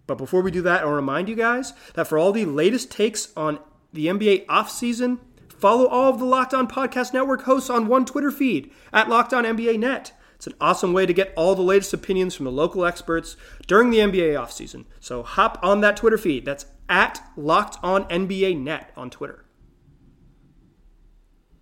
But 0.06 0.18
before 0.18 0.42
we 0.42 0.50
do 0.50 0.62
that, 0.62 0.82
I'll 0.82 0.90
remind 0.90 1.28
you 1.28 1.36
guys 1.36 1.72
that 1.94 2.08
for 2.08 2.18
all 2.18 2.32
the 2.32 2.44
latest 2.44 2.90
takes 2.90 3.32
on 3.36 3.58
the 3.92 4.06
NBA 4.06 4.46
offseason, 4.46 5.18
follow 5.48 5.86
all 5.86 6.10
of 6.10 6.18
the 6.18 6.24
Locked 6.24 6.54
On 6.54 6.66
Podcast 6.66 7.12
Network 7.12 7.42
hosts 7.42 7.70
on 7.70 7.86
one 7.86 8.04
Twitter 8.04 8.30
feed 8.30 8.72
at 8.92 9.08
Locked 9.08 9.32
On 9.32 9.44
NBA 9.44 9.78
Net. 9.78 10.12
It's 10.34 10.48
an 10.48 10.54
awesome 10.60 10.92
way 10.92 11.06
to 11.06 11.12
get 11.12 11.32
all 11.36 11.54
the 11.54 11.62
latest 11.62 11.94
opinions 11.94 12.34
from 12.34 12.46
the 12.46 12.50
local 12.50 12.84
experts 12.84 13.36
during 13.68 13.90
the 13.90 13.98
NBA 13.98 14.34
offseason. 14.34 14.86
So 14.98 15.22
hop 15.22 15.58
on 15.62 15.82
that 15.82 15.96
Twitter 15.96 16.18
feed. 16.18 16.44
That's 16.44 16.66
at 16.88 17.22
Locked 17.36 17.78
On 17.82 18.04
NBA 18.06 18.58
Net 18.58 18.90
on 18.96 19.08
Twitter. 19.08 19.44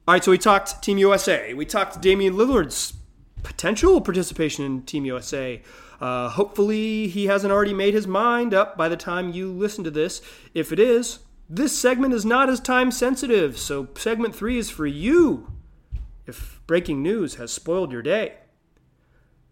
All 0.09 0.15
right, 0.15 0.25
so 0.25 0.31
we 0.31 0.39
talked 0.39 0.83
Team 0.83 0.97
USA. 0.97 1.53
We 1.53 1.67
talked 1.67 2.01
Damian 2.01 2.35
Lillard's 2.35 2.95
potential 3.43 4.01
participation 4.01 4.65
in 4.65 4.83
Team 4.83 5.05
USA. 5.05 5.63
Uh, 6.01 6.31
hopefully, 6.31 7.09
he 7.09 7.27
hasn't 7.27 7.53
already 7.53 7.75
made 7.75 7.95
his 7.95 8.07
mind 8.07 8.55
up 8.55 8.77
by 8.77 8.89
the 8.89 8.97
time 8.97 9.33
you 9.33 9.53
listen 9.53 9.85
to 9.85 9.91
this. 9.91 10.23
If 10.55 10.73
it 10.73 10.79
is, 10.79 11.21
this 11.49 11.79
segment 11.79 12.15
is 12.15 12.25
not 12.25 12.49
as 12.49 12.61
time 12.61 12.91
sensitive, 12.91 13.59
so 13.59 13.89
segment 13.97 14.35
three 14.35 14.57
is 14.57 14.71
for 14.71 14.87
you 14.87 15.53
if 16.27 16.61
breaking 16.67 17.03
news 17.03 17.35
has 17.35 17.53
spoiled 17.53 17.93
your 17.93 18.03
day. 18.03 18.35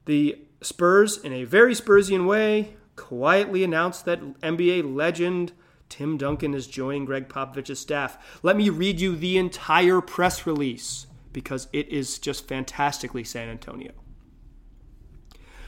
The 0.06 0.38
Spurs, 0.62 1.18
in 1.18 1.32
a 1.32 1.44
very 1.44 1.74
Spursian 1.74 2.26
way, 2.26 2.76
quietly 2.96 3.62
announced 3.62 4.04
that 4.04 4.22
NBA 4.40 4.94
legend 4.94 5.52
Tim 5.88 6.16
Duncan 6.16 6.54
is 6.54 6.66
joining 6.66 7.04
Gregg 7.04 7.28
Popovich's 7.28 7.80
staff. 7.80 8.38
Let 8.42 8.56
me 8.56 8.70
read 8.70 9.00
you 9.00 9.16
the 9.16 9.36
entire 9.36 10.00
press 10.00 10.46
release 10.46 11.07
because 11.38 11.68
it 11.72 11.86
is 11.86 12.18
just 12.18 12.48
fantastically 12.48 13.22
San 13.22 13.48
Antonio. 13.48 13.92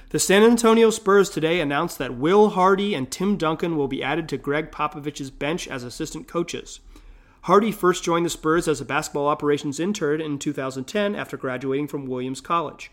The 0.08 0.18
San 0.18 0.42
Antonio 0.42 0.90
Spurs 0.90 1.30
today 1.30 1.60
announced 1.60 1.96
that 1.98 2.16
Will 2.16 2.48
Hardy 2.48 2.92
and 2.92 3.08
Tim 3.08 3.36
Duncan 3.36 3.76
will 3.76 3.86
be 3.86 4.02
added 4.02 4.28
to 4.30 4.36
Gregg 4.36 4.72
Popovich's 4.72 5.30
bench 5.30 5.68
as 5.68 5.84
assistant 5.84 6.26
coaches. 6.26 6.80
Hardy 7.42 7.70
first 7.70 8.02
joined 8.02 8.26
the 8.26 8.30
Spurs 8.30 8.66
as 8.66 8.80
a 8.80 8.84
basketball 8.84 9.28
operations 9.28 9.78
intern 9.78 10.20
in 10.20 10.40
2010 10.40 11.14
after 11.14 11.36
graduating 11.36 11.86
from 11.86 12.06
Williams 12.06 12.40
College. 12.40 12.90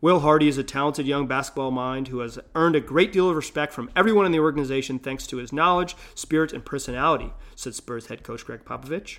Will 0.00 0.20
Hardy 0.20 0.48
is 0.48 0.56
a 0.56 0.64
talented 0.64 1.06
young 1.06 1.26
basketball 1.26 1.70
mind 1.70 2.08
who 2.08 2.20
has 2.20 2.38
earned 2.54 2.76
a 2.76 2.80
great 2.80 3.12
deal 3.12 3.28
of 3.28 3.36
respect 3.36 3.74
from 3.74 3.90
everyone 3.94 4.24
in 4.24 4.32
the 4.32 4.40
organization 4.40 4.98
thanks 4.98 5.26
to 5.26 5.36
his 5.36 5.52
knowledge, 5.52 5.94
spirit, 6.14 6.54
and 6.54 6.64
personality, 6.64 7.34
said 7.54 7.74
Spurs 7.74 8.06
head 8.06 8.22
coach 8.22 8.46
Gregg 8.46 8.64
Popovich. 8.64 9.18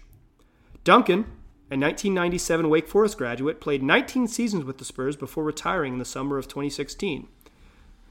Duncan, 0.84 1.26
a 1.70 1.76
1997 1.76 2.70
Wake 2.70 2.88
Forest 2.88 3.18
graduate, 3.18 3.60
played 3.60 3.84
19 3.84 4.28
seasons 4.28 4.64
with 4.64 4.78
the 4.78 4.86
Spurs 4.86 5.16
before 5.16 5.44
retiring 5.44 5.94
in 5.94 6.00
the 6.00 6.06
summer 6.06 6.38
of 6.38 6.48
2016. 6.48 7.28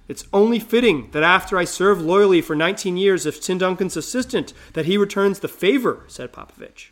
It's 0.09 0.27
only 0.33 0.59
fitting 0.59 1.11
that 1.13 1.23
after 1.23 1.59
I 1.59 1.65
served 1.65 2.03
loyally 2.03 2.41
for 2.41 2.55
19 2.55 2.97
years 2.97 3.27
as 3.27 3.41
Tim 3.41 3.59
Duncan's 3.59 3.97
assistant, 3.97 4.53
that 4.75 4.87
he 4.87 4.97
returns 4.97 5.41
the 5.41 5.49
favor, 5.49 6.05
said 6.07 6.33
Popovich. 6.33 6.91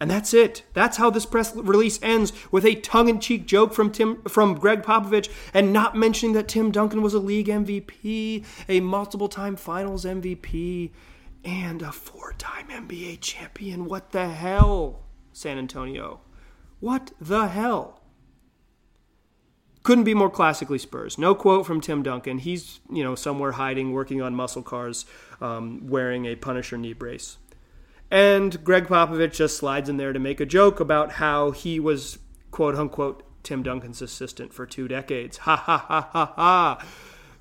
And 0.00 0.10
that's 0.10 0.34
it. 0.34 0.64
That's 0.74 0.96
how 0.96 1.10
this 1.10 1.26
press 1.26 1.54
release 1.54 2.00
ends 2.02 2.32
with 2.50 2.64
a 2.64 2.74
tongue-in-cheek 2.74 3.46
joke 3.46 3.72
from 3.72 3.92
Tim 3.92 4.20
from 4.22 4.54
Gregg 4.54 4.82
Popovich 4.82 5.28
and 5.54 5.72
not 5.72 5.96
mentioning 5.96 6.34
that 6.34 6.48
Tim 6.48 6.72
Duncan 6.72 7.02
was 7.02 7.14
a 7.14 7.20
league 7.20 7.46
MVP, 7.46 8.44
a 8.68 8.80
multiple-time 8.80 9.54
finals 9.54 10.04
MVP, 10.04 10.90
and 11.44 11.82
a 11.82 11.92
four-time 11.92 12.68
NBA 12.68 13.20
champion. 13.20 13.86
What 13.86 14.12
the 14.12 14.28
hell, 14.28 15.00
San 15.32 15.58
Antonio? 15.58 16.20
What 16.80 17.12
the 17.20 17.48
hell? 17.48 18.00
Couldn't 19.82 20.04
be 20.04 20.14
more 20.14 20.30
classically 20.30 20.78
Spurs. 20.78 21.18
No 21.18 21.34
quote 21.34 21.66
from 21.66 21.80
Tim 21.80 22.02
Duncan. 22.02 22.38
He's, 22.38 22.80
you 22.90 23.02
know, 23.02 23.16
somewhere 23.16 23.52
hiding, 23.52 23.92
working 23.92 24.22
on 24.22 24.34
muscle 24.34 24.62
cars, 24.62 25.04
um, 25.40 25.88
wearing 25.88 26.26
a 26.26 26.36
Punisher 26.36 26.78
knee 26.78 26.92
brace. 26.92 27.38
And 28.10 28.62
Gregg 28.62 28.86
Popovich 28.86 29.32
just 29.32 29.56
slides 29.56 29.88
in 29.88 29.96
there 29.96 30.12
to 30.12 30.18
make 30.20 30.38
a 30.38 30.46
joke 30.46 30.78
about 30.78 31.12
how 31.12 31.50
he 31.50 31.80
was, 31.80 32.18
quote 32.50 32.76
unquote, 32.76 33.24
Tim 33.42 33.64
Duncan's 33.64 34.02
assistant 34.02 34.52
for 34.52 34.66
two 34.66 34.86
decades. 34.86 35.38
Ha 35.38 35.56
ha 35.56 35.78
ha 35.78 36.08
ha 36.12 36.32
ha. 36.36 36.86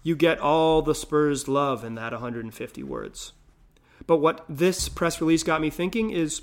You 0.02 0.16
get 0.16 0.40
all 0.40 0.82
the 0.82 0.96
Spurs 0.96 1.48
love 1.48 1.84
in 1.84 1.94
that 1.96 2.12
150 2.12 2.84
words. 2.84 3.34
But 4.08 4.18
what 4.18 4.46
this 4.50 4.90
press 4.90 5.22
release 5.22 5.44
got 5.44 5.62
me 5.62 5.70
thinking 5.70 6.10
is 6.10 6.42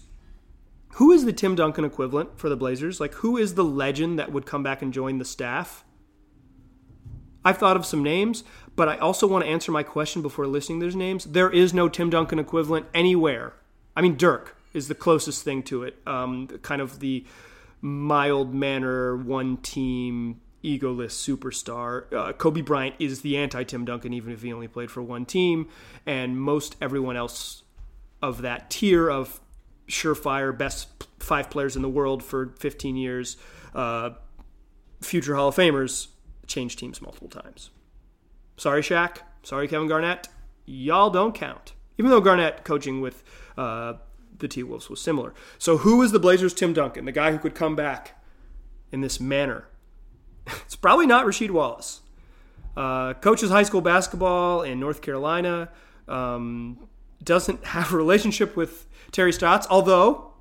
who 0.95 1.13
is 1.13 1.25
the 1.25 1.33
Tim 1.33 1.55
Duncan 1.55 1.85
equivalent 1.85 2.39
for 2.39 2.49
the 2.49 2.57
Blazers? 2.57 3.01
Like, 3.01 3.15
who 3.15 3.37
is 3.37 3.55
the 3.55 3.65
legend 3.65 4.19
that 4.19 4.33
would 4.33 4.47
come 4.47 4.63
back 4.63 4.83
and 4.83 4.93
join 4.93 5.19
the 5.19 5.25
staff? 5.25 5.85
I've 7.45 7.59
thought 7.59 7.77
of 7.77 7.87
some 7.87 8.03
names, 8.03 8.45
but 8.75 8.89
I 8.89 8.97
also 8.97 9.27
want 9.27 9.45
to 9.45 9.51
answer 9.51 9.71
my 9.71 9.83
question 9.83 10.23
before 10.23 10.47
listing 10.47 10.81
those 10.81 10.97
names. 10.97 11.25
There 11.25 11.51
is 11.51 11.73
no 11.73 11.89
Tim 11.89 12.11
Duncan 12.11 12.39
equivalent 12.39 12.87
anywhere 12.93 13.55
I 13.99 14.01
mean, 14.01 14.17
Dirk 14.17 14.57
is 14.73 14.87
the 14.87 14.95
closest 14.95 15.43
thing 15.43 15.65
to 15.65 15.83
it. 15.83 15.97
Um, 16.07 16.47
kind 16.63 16.81
of 16.81 17.01
the 17.01 17.25
mild 17.81 18.55
manner, 18.55 19.17
one 19.17 19.57
team, 19.57 20.41
egoless 20.65 21.13
superstar. 21.13 22.13
Uh, 22.13 22.33
Kobe 22.33 22.61
Bryant 22.61 22.97
is 22.99 23.23
the 23.23 23.37
anti 23.37 23.63
Tim 23.65 23.85
Duncan, 23.85 24.13
even 24.13 24.33
if 24.33 24.43
he 24.43 24.53
only 24.53 24.69
played 24.69 24.91
for 24.91 25.03
one 25.03 25.25
team. 25.25 25.69
And 26.07 26.41
most 26.41 26.77
everyone 26.81 27.17
else 27.17 27.63
of 28.23 28.43
that 28.43 28.71
tier 28.71 29.09
of 29.09 29.41
surefire 29.89 30.57
best 30.57 31.07
five 31.19 31.51
players 31.51 31.77
in 31.77 31.83
the 31.83 31.89
world 31.89 32.23
for 32.23 32.55
15 32.59 32.97
years, 32.97 33.37
uh, 33.75 34.11
future 35.01 35.35
Hall 35.35 35.49
of 35.49 35.57
Famers, 35.57 36.09
change 36.47 36.77
teams 36.77 37.01
multiple 37.01 37.29
times. 37.29 37.71
Sorry, 38.57 38.83
Shaq. 38.83 39.19
Sorry, 39.43 39.69
Kevin 39.69 39.89
Garnett. 39.89 40.29
Y'all 40.67 41.11
don't 41.11 41.35
count. 41.35 41.73
Even 41.97 42.11
though 42.11 42.21
Garnett 42.21 42.65
coaching 42.65 43.01
with 43.01 43.23
uh, 43.57 43.95
the 44.39 44.49
T 44.49 44.63
Wolves 44.63 44.91
was 44.91 45.01
similar. 45.01 45.35
So, 45.59 45.79
who 45.79 46.03
is 46.03 46.13
the 46.13 46.19
Blazers' 46.19 46.55
Tim 46.55 46.73
Duncan, 46.73 47.05
the 47.05 47.13
guy 47.13 47.33
who 47.33 47.39
could 47.39 47.55
come 47.55 47.75
back 47.77 48.23
in 48.93 49.01
this 49.01 49.21
manner? 49.21 49.69
It's 50.65 50.77
probably 50.77 51.07
not 51.07 51.27
Rasheed 51.27 51.51
Wallace. 51.51 52.01
Uh, 52.77 53.15
coaches 53.15 53.51
high 53.51 53.65
school 53.65 53.81
basketball 53.81 54.63
in 54.63 54.79
North 54.79 55.03
Carolina. 55.03 55.69
Um, 56.07 56.89
doesn't 57.23 57.65
have 57.65 57.93
a 57.93 57.97
relationship 57.97 58.57
with 58.57 58.87
Terry 59.11 59.33
Stotts, 59.33 59.67
although 59.69 60.33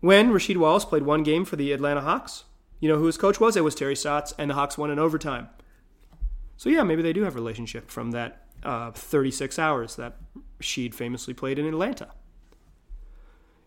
when 0.00 0.30
Rasheed 0.30 0.56
Wallace 0.56 0.84
played 0.84 1.04
one 1.04 1.22
game 1.22 1.44
for 1.44 1.56
the 1.56 1.72
Atlanta 1.72 2.00
Hawks, 2.00 2.44
you 2.80 2.88
know 2.88 2.98
who 2.98 3.06
his 3.06 3.16
coach 3.16 3.40
was? 3.40 3.56
It 3.56 3.64
was 3.64 3.74
Terry 3.74 3.96
Stotts, 3.96 4.34
and 4.36 4.50
the 4.50 4.54
Hawks 4.54 4.76
won 4.76 4.90
in 4.90 4.98
overtime. 4.98 5.48
So 6.56 6.68
yeah, 6.68 6.82
maybe 6.82 7.02
they 7.02 7.12
do 7.12 7.22
have 7.22 7.34
a 7.34 7.38
relationship 7.38 7.90
from 7.90 8.10
that 8.10 8.46
uh, 8.62 8.90
36 8.90 9.58
hours 9.58 9.96
that 9.96 10.16
Sheed 10.60 10.94
famously 10.94 11.34
played 11.34 11.58
in 11.58 11.66
Atlanta. 11.66 12.08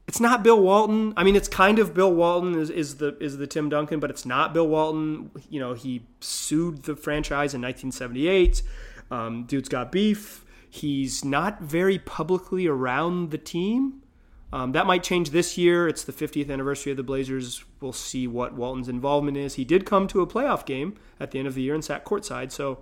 It's 0.08 0.22
not 0.22 0.42
Bill 0.42 0.60
Walton. 0.62 1.14
I 1.18 1.24
mean, 1.24 1.36
it's 1.36 1.50
kind 1.50 1.80
of 1.80 1.94
Bill 1.94 2.14
Walton 2.14 2.56
is, 2.56 2.70
is 2.70 2.98
the 2.98 3.18
is 3.20 3.38
the 3.38 3.48
Tim 3.48 3.68
Duncan, 3.68 4.00
but 4.00 4.10
it's 4.10 4.26
not 4.26 4.54
Bill 4.54 4.68
Walton. 4.68 5.32
You 5.50 5.60
know, 5.60 5.74
he 5.74 6.06
sued 6.22 6.84
the 6.84 6.96
franchise 6.96 7.54
in 7.54 7.62
1978. 7.62 8.62
Um, 9.12 9.44
dude's 9.44 9.68
got 9.68 9.92
beef. 9.92 10.46
He's 10.70 11.26
not 11.26 11.62
very 11.62 12.00
publicly 12.00 12.68
around 12.68 13.32
the 13.32 13.38
team. 13.38 14.02
Um, 14.54 14.72
that 14.72 14.86
might 14.86 15.04
change 15.04 15.32
this 15.32 15.58
year. 15.58 15.90
It's 15.90 16.06
the 16.06 16.14
50th 16.14 16.50
anniversary 16.50 16.92
of 16.92 16.98
the 16.98 17.04
Blazers. 17.04 17.66
We'll 17.82 17.92
see 17.92 18.28
what 18.28 18.54
Walton's 18.54 18.88
involvement 18.88 19.36
is. 19.36 19.56
He 19.56 19.66
did 19.66 19.86
come 19.86 20.08
to 20.08 20.22
a 20.22 20.28
playoff 20.28 20.66
game 20.66 20.96
at 21.20 21.32
the 21.32 21.40
end 21.40 21.50
of 21.50 21.56
the 21.56 21.62
year 21.62 21.76
and 21.76 21.84
sat 21.84 22.06
courtside, 22.06 22.52
so 22.52 22.80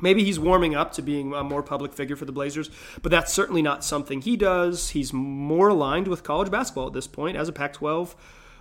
Maybe 0.00 0.24
he's 0.24 0.38
warming 0.38 0.74
up 0.74 0.92
to 0.92 1.02
being 1.02 1.32
a 1.34 1.42
more 1.42 1.62
public 1.62 1.92
figure 1.92 2.16
for 2.16 2.24
the 2.24 2.32
Blazers, 2.32 2.70
but 3.02 3.10
that's 3.10 3.32
certainly 3.32 3.62
not 3.62 3.84
something 3.84 4.20
he 4.20 4.36
does. 4.36 4.90
He's 4.90 5.12
more 5.12 5.68
aligned 5.68 6.08
with 6.08 6.22
college 6.22 6.50
basketball 6.50 6.86
at 6.86 6.92
this 6.92 7.06
point 7.06 7.36
as 7.36 7.48
a 7.48 7.52
Pac 7.52 7.72
12 7.74 8.14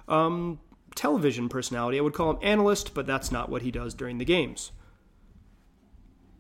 um, 0.08 0.60
television 0.96 1.48
personality. 1.50 1.98
I 1.98 2.02
would 2.02 2.14
call 2.14 2.32
him 2.32 2.40
analyst, 2.42 2.94
but 2.94 3.06
that's 3.06 3.32
not 3.32 3.50
what 3.50 3.62
he 3.62 3.72
does 3.72 3.94
during 3.94 4.18
the 4.18 4.26
games. 4.26 4.72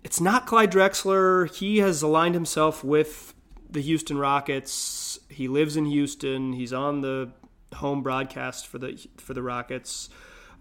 It's 0.03 0.21
not 0.21 0.47
Clyde 0.47 0.71
Drexler. 0.71 1.53
He 1.53 1.77
has 1.79 2.01
aligned 2.01 2.33
himself 2.33 2.83
with 2.83 3.33
the 3.69 3.81
Houston 3.81 4.17
Rockets. 4.17 5.19
He 5.29 5.47
lives 5.47 5.75
in 5.75 5.85
Houston. 5.85 6.53
He's 6.53 6.73
on 6.73 7.01
the 7.01 7.31
home 7.75 8.01
broadcast 8.01 8.67
for 8.67 8.77
the 8.77 9.05
for 9.17 9.33
the 9.33 9.43
Rockets. 9.43 10.09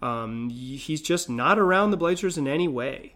Um, 0.01 0.49
he's 0.49 1.01
just 1.01 1.29
not 1.29 1.57
around 1.57 1.91
the 1.91 1.97
Blazers 1.97 2.37
in 2.37 2.47
any 2.47 2.67
way. 2.67 3.15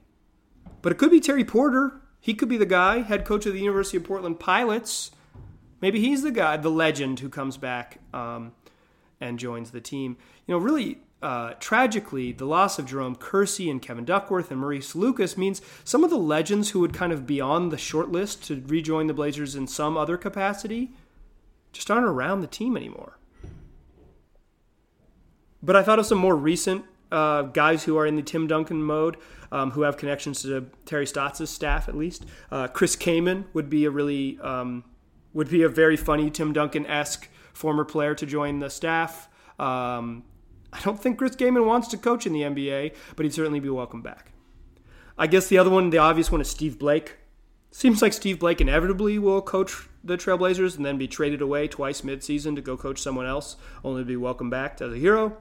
But 0.82 0.92
it 0.92 0.98
could 0.98 1.12
be 1.12 1.20
Terry 1.20 1.44
Porter. 1.44 2.02
He 2.20 2.34
could 2.34 2.50
be 2.50 2.58
the 2.58 2.66
guy, 2.66 3.00
head 3.00 3.26
coach 3.26 3.46
of 3.46 3.54
the 3.54 3.60
University 3.60 3.98
of 3.98 4.04
Portland 4.04 4.40
Pilots. 4.40 5.12
Maybe 5.82 6.00
he's 6.00 6.22
the 6.22 6.32
guy, 6.32 6.58
the 6.58 6.70
legend 6.70 7.20
who 7.20 7.30
comes 7.30 7.58
back 7.58 8.00
um, 8.14 8.54
and 9.20 9.40
joins 9.40 9.72
the 9.72 9.82
team. 9.82 10.18
You 10.46 10.54
know, 10.54 10.60
really 10.60 11.00
uh, 11.22 11.54
tragically, 11.60 12.32
the 12.32 12.46
loss 12.46 12.80
of 12.80 12.86
Jerome 12.86 13.16
Kersey 13.16 13.70
and 13.70 13.82
Kevin 13.82 14.06
Duckworth 14.06 14.52
and 14.52 14.60
Maurice 14.60 14.96
Lucas 14.96 15.38
means 15.38 15.62
some 15.84 16.04
of 16.04 16.10
the 16.10 16.18
legends 16.18 16.72
who 16.72 16.80
would 16.80 16.94
kind 16.94 17.12
of 17.12 17.28
be 17.28 17.40
on 17.40 17.70
the 17.70 17.78
short 17.78 18.12
list 18.12 18.44
to 18.46 18.64
rejoin 18.66 19.08
the 19.08 19.14
Blazers 19.14 19.56
in 19.56 19.68
some 19.68 19.98
other 19.98 20.18
capacity 20.18 20.92
just 21.72 21.90
aren't 21.90 22.08
around 22.08 22.42
the 22.42 22.48
team 22.48 22.76
anymore. 22.76 23.18
But 25.64 25.76
I 25.76 25.84
thought 25.84 26.00
of 26.00 26.06
some 26.06 26.18
more 26.18 26.36
recent 26.36 26.86
uh, 27.12 27.44
guys 27.44 27.84
who 27.84 27.98
are 27.98 28.06
in 28.06 28.16
the 28.16 28.22
Tim 28.22 28.48
Duncan 28.48 28.82
mode, 28.82 29.18
um, 29.52 29.72
who 29.72 29.82
have 29.82 29.98
connections 29.98 30.42
to 30.44 30.68
Terry 30.86 31.06
Stotts' 31.06 31.50
staff 31.50 31.90
at 31.90 31.96
least. 31.96 32.26
Uh, 32.52 32.68
Chris 32.68 32.96
Kaman 32.96 33.46
would 33.54 33.70
be 33.70 33.86
a 33.86 33.90
really 33.90 34.40
um, 34.40 34.84
would 35.34 35.50
be 35.50 35.64
a 35.64 35.70
very 35.70 35.98
funny 35.98 36.30
Tim 36.30 36.54
Duncan 36.54 36.86
esque 36.86 37.30
former 37.54 37.86
player 37.86 38.16
to 38.16 38.26
join 38.26 38.60
the 38.60 38.70
staff. 38.70 39.30
Um, 39.60 40.24
I 40.74 40.80
don't 40.82 41.02
think 41.02 41.18
Chris 41.18 41.36
Kaman 41.36 41.66
wants 41.66 41.88
to 41.90 41.98
coach 41.98 42.26
in 42.26 42.34
the 42.34 42.42
NBA, 42.42 42.96
but 43.16 43.26
he'd 43.26 43.34
certainly 43.34 43.60
be 43.60 43.70
welcome 43.70 44.02
back. 44.02 44.32
I 45.18 45.28
guess 45.28 45.48
the 45.48 45.58
other 45.58 45.70
one, 45.70 45.90
the 45.90 45.98
obvious 45.98 46.32
one, 46.32 46.42
is 46.42 46.50
Steve 46.50 46.80
Blake. 46.80 47.18
Seems 47.72 48.02
like 48.02 48.14
Steve 48.14 48.40
Blake 48.40 48.60
inevitably 48.60 49.20
will 49.20 49.42
coach 49.42 49.88
the 50.04 50.18
Trailblazers 50.18 50.78
and 50.78 50.86
then 50.86 50.98
be 50.98 51.08
traded 51.08 51.42
away 51.42 51.68
twice 51.68 52.02
midseason 52.02 52.56
to 52.56 52.62
go 52.62 52.76
coach 52.76 53.00
someone 53.02 53.26
else, 53.26 53.56
only 53.84 54.02
to 54.02 54.06
be 54.06 54.16
welcomed 54.16 54.52
back 54.52 54.82
as 54.82 54.92
a 54.94 54.98
hero. 54.98 55.38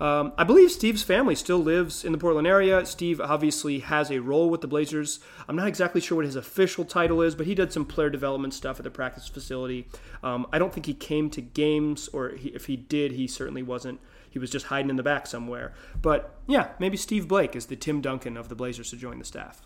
Um, 0.00 0.32
I 0.36 0.44
believe 0.44 0.70
Steve's 0.70 1.02
family 1.02 1.34
still 1.34 1.58
lives 1.58 2.04
in 2.04 2.12
the 2.12 2.18
Portland 2.18 2.46
area. 2.46 2.84
Steve 2.86 3.20
obviously 3.20 3.80
has 3.80 4.10
a 4.10 4.20
role 4.20 4.50
with 4.50 4.60
the 4.60 4.66
Blazers. 4.66 5.20
I'm 5.48 5.56
not 5.56 5.68
exactly 5.68 6.00
sure 6.00 6.16
what 6.16 6.24
his 6.24 6.36
official 6.36 6.84
title 6.84 7.22
is, 7.22 7.34
but 7.34 7.46
he 7.46 7.54
did 7.54 7.72
some 7.72 7.84
player 7.84 8.10
development 8.10 8.54
stuff 8.54 8.80
at 8.80 8.84
the 8.84 8.90
practice 8.90 9.28
facility. 9.28 9.88
Um, 10.22 10.46
I 10.52 10.58
don't 10.58 10.72
think 10.72 10.86
he 10.86 10.94
came 10.94 11.30
to 11.30 11.40
games, 11.40 12.08
or 12.08 12.30
he, 12.30 12.48
if 12.50 12.66
he 12.66 12.76
did, 12.76 13.12
he 13.12 13.26
certainly 13.26 13.62
wasn't. 13.62 14.00
He 14.28 14.38
was 14.38 14.50
just 14.50 14.66
hiding 14.66 14.90
in 14.90 14.96
the 14.96 15.02
back 15.02 15.26
somewhere. 15.26 15.74
But 16.00 16.34
yeah, 16.46 16.70
maybe 16.78 16.96
Steve 16.96 17.28
Blake 17.28 17.54
is 17.54 17.66
the 17.66 17.76
Tim 17.76 18.00
Duncan 18.00 18.36
of 18.36 18.48
the 18.48 18.54
Blazers 18.54 18.90
to 18.90 18.96
join 18.96 19.18
the 19.18 19.24
staff. 19.24 19.62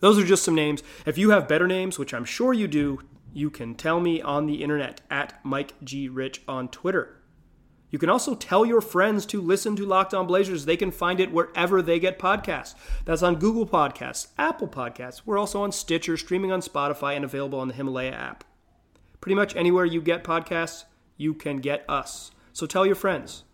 Those 0.00 0.18
are 0.18 0.24
just 0.24 0.44
some 0.44 0.54
names. 0.54 0.82
If 1.06 1.18
you 1.18 1.30
have 1.30 1.48
better 1.48 1.66
names, 1.66 1.98
which 1.98 2.14
I'm 2.14 2.24
sure 2.24 2.52
you 2.52 2.68
do, 2.68 3.00
you 3.32 3.50
can 3.50 3.74
tell 3.74 4.00
me 4.00 4.20
on 4.22 4.46
the 4.46 4.62
internet 4.62 5.00
at 5.10 5.44
Mike 5.44 5.74
G. 5.82 6.08
Rich 6.08 6.42
on 6.46 6.68
Twitter. 6.68 7.17
You 7.90 7.98
can 7.98 8.10
also 8.10 8.34
tell 8.34 8.66
your 8.66 8.80
friends 8.80 9.24
to 9.26 9.40
listen 9.40 9.74
to 9.76 9.86
Locked 9.86 10.12
On 10.12 10.26
Blazers. 10.26 10.66
They 10.66 10.76
can 10.76 10.90
find 10.90 11.20
it 11.20 11.32
wherever 11.32 11.80
they 11.80 11.98
get 11.98 12.18
podcasts. 12.18 12.74
That's 13.06 13.22
on 13.22 13.36
Google 13.36 13.66
Podcasts, 13.66 14.28
Apple 14.36 14.68
Podcasts. 14.68 15.22
We're 15.24 15.38
also 15.38 15.62
on 15.62 15.72
Stitcher, 15.72 16.16
streaming 16.16 16.52
on 16.52 16.60
Spotify, 16.60 17.16
and 17.16 17.24
available 17.24 17.60
on 17.60 17.68
the 17.68 17.74
Himalaya 17.74 18.12
app. 18.12 18.44
Pretty 19.20 19.34
much 19.34 19.56
anywhere 19.56 19.84
you 19.84 20.02
get 20.02 20.22
podcasts, 20.22 20.84
you 21.16 21.32
can 21.32 21.58
get 21.58 21.84
us. 21.88 22.30
So 22.52 22.66
tell 22.66 22.84
your 22.84 22.94
friends. 22.94 23.44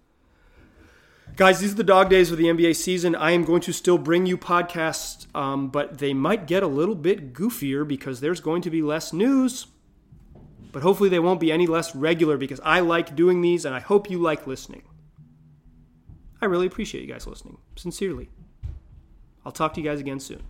Guys, 1.36 1.58
these 1.58 1.72
are 1.72 1.76
the 1.76 1.84
dog 1.84 2.10
days 2.10 2.30
of 2.30 2.38
the 2.38 2.44
NBA 2.44 2.76
season. 2.76 3.16
I 3.16 3.32
am 3.32 3.44
going 3.44 3.62
to 3.62 3.72
still 3.72 3.98
bring 3.98 4.26
you 4.26 4.38
podcasts, 4.38 5.26
um, 5.34 5.68
but 5.68 5.98
they 5.98 6.14
might 6.14 6.46
get 6.46 6.62
a 6.62 6.68
little 6.68 6.94
bit 6.94 7.32
goofier 7.32 7.86
because 7.86 8.20
there's 8.20 8.40
going 8.40 8.62
to 8.62 8.70
be 8.70 8.82
less 8.82 9.12
news. 9.12 9.66
But 10.74 10.82
hopefully, 10.82 11.08
they 11.08 11.20
won't 11.20 11.38
be 11.38 11.52
any 11.52 11.68
less 11.68 11.94
regular 11.94 12.36
because 12.36 12.58
I 12.64 12.80
like 12.80 13.14
doing 13.14 13.40
these 13.40 13.64
and 13.64 13.72
I 13.72 13.78
hope 13.78 14.10
you 14.10 14.18
like 14.18 14.44
listening. 14.44 14.82
I 16.42 16.46
really 16.46 16.66
appreciate 16.66 17.02
you 17.02 17.06
guys 17.06 17.28
listening. 17.28 17.58
Sincerely. 17.76 18.28
I'll 19.46 19.52
talk 19.52 19.74
to 19.74 19.80
you 19.80 19.88
guys 19.88 20.00
again 20.00 20.18
soon. 20.18 20.42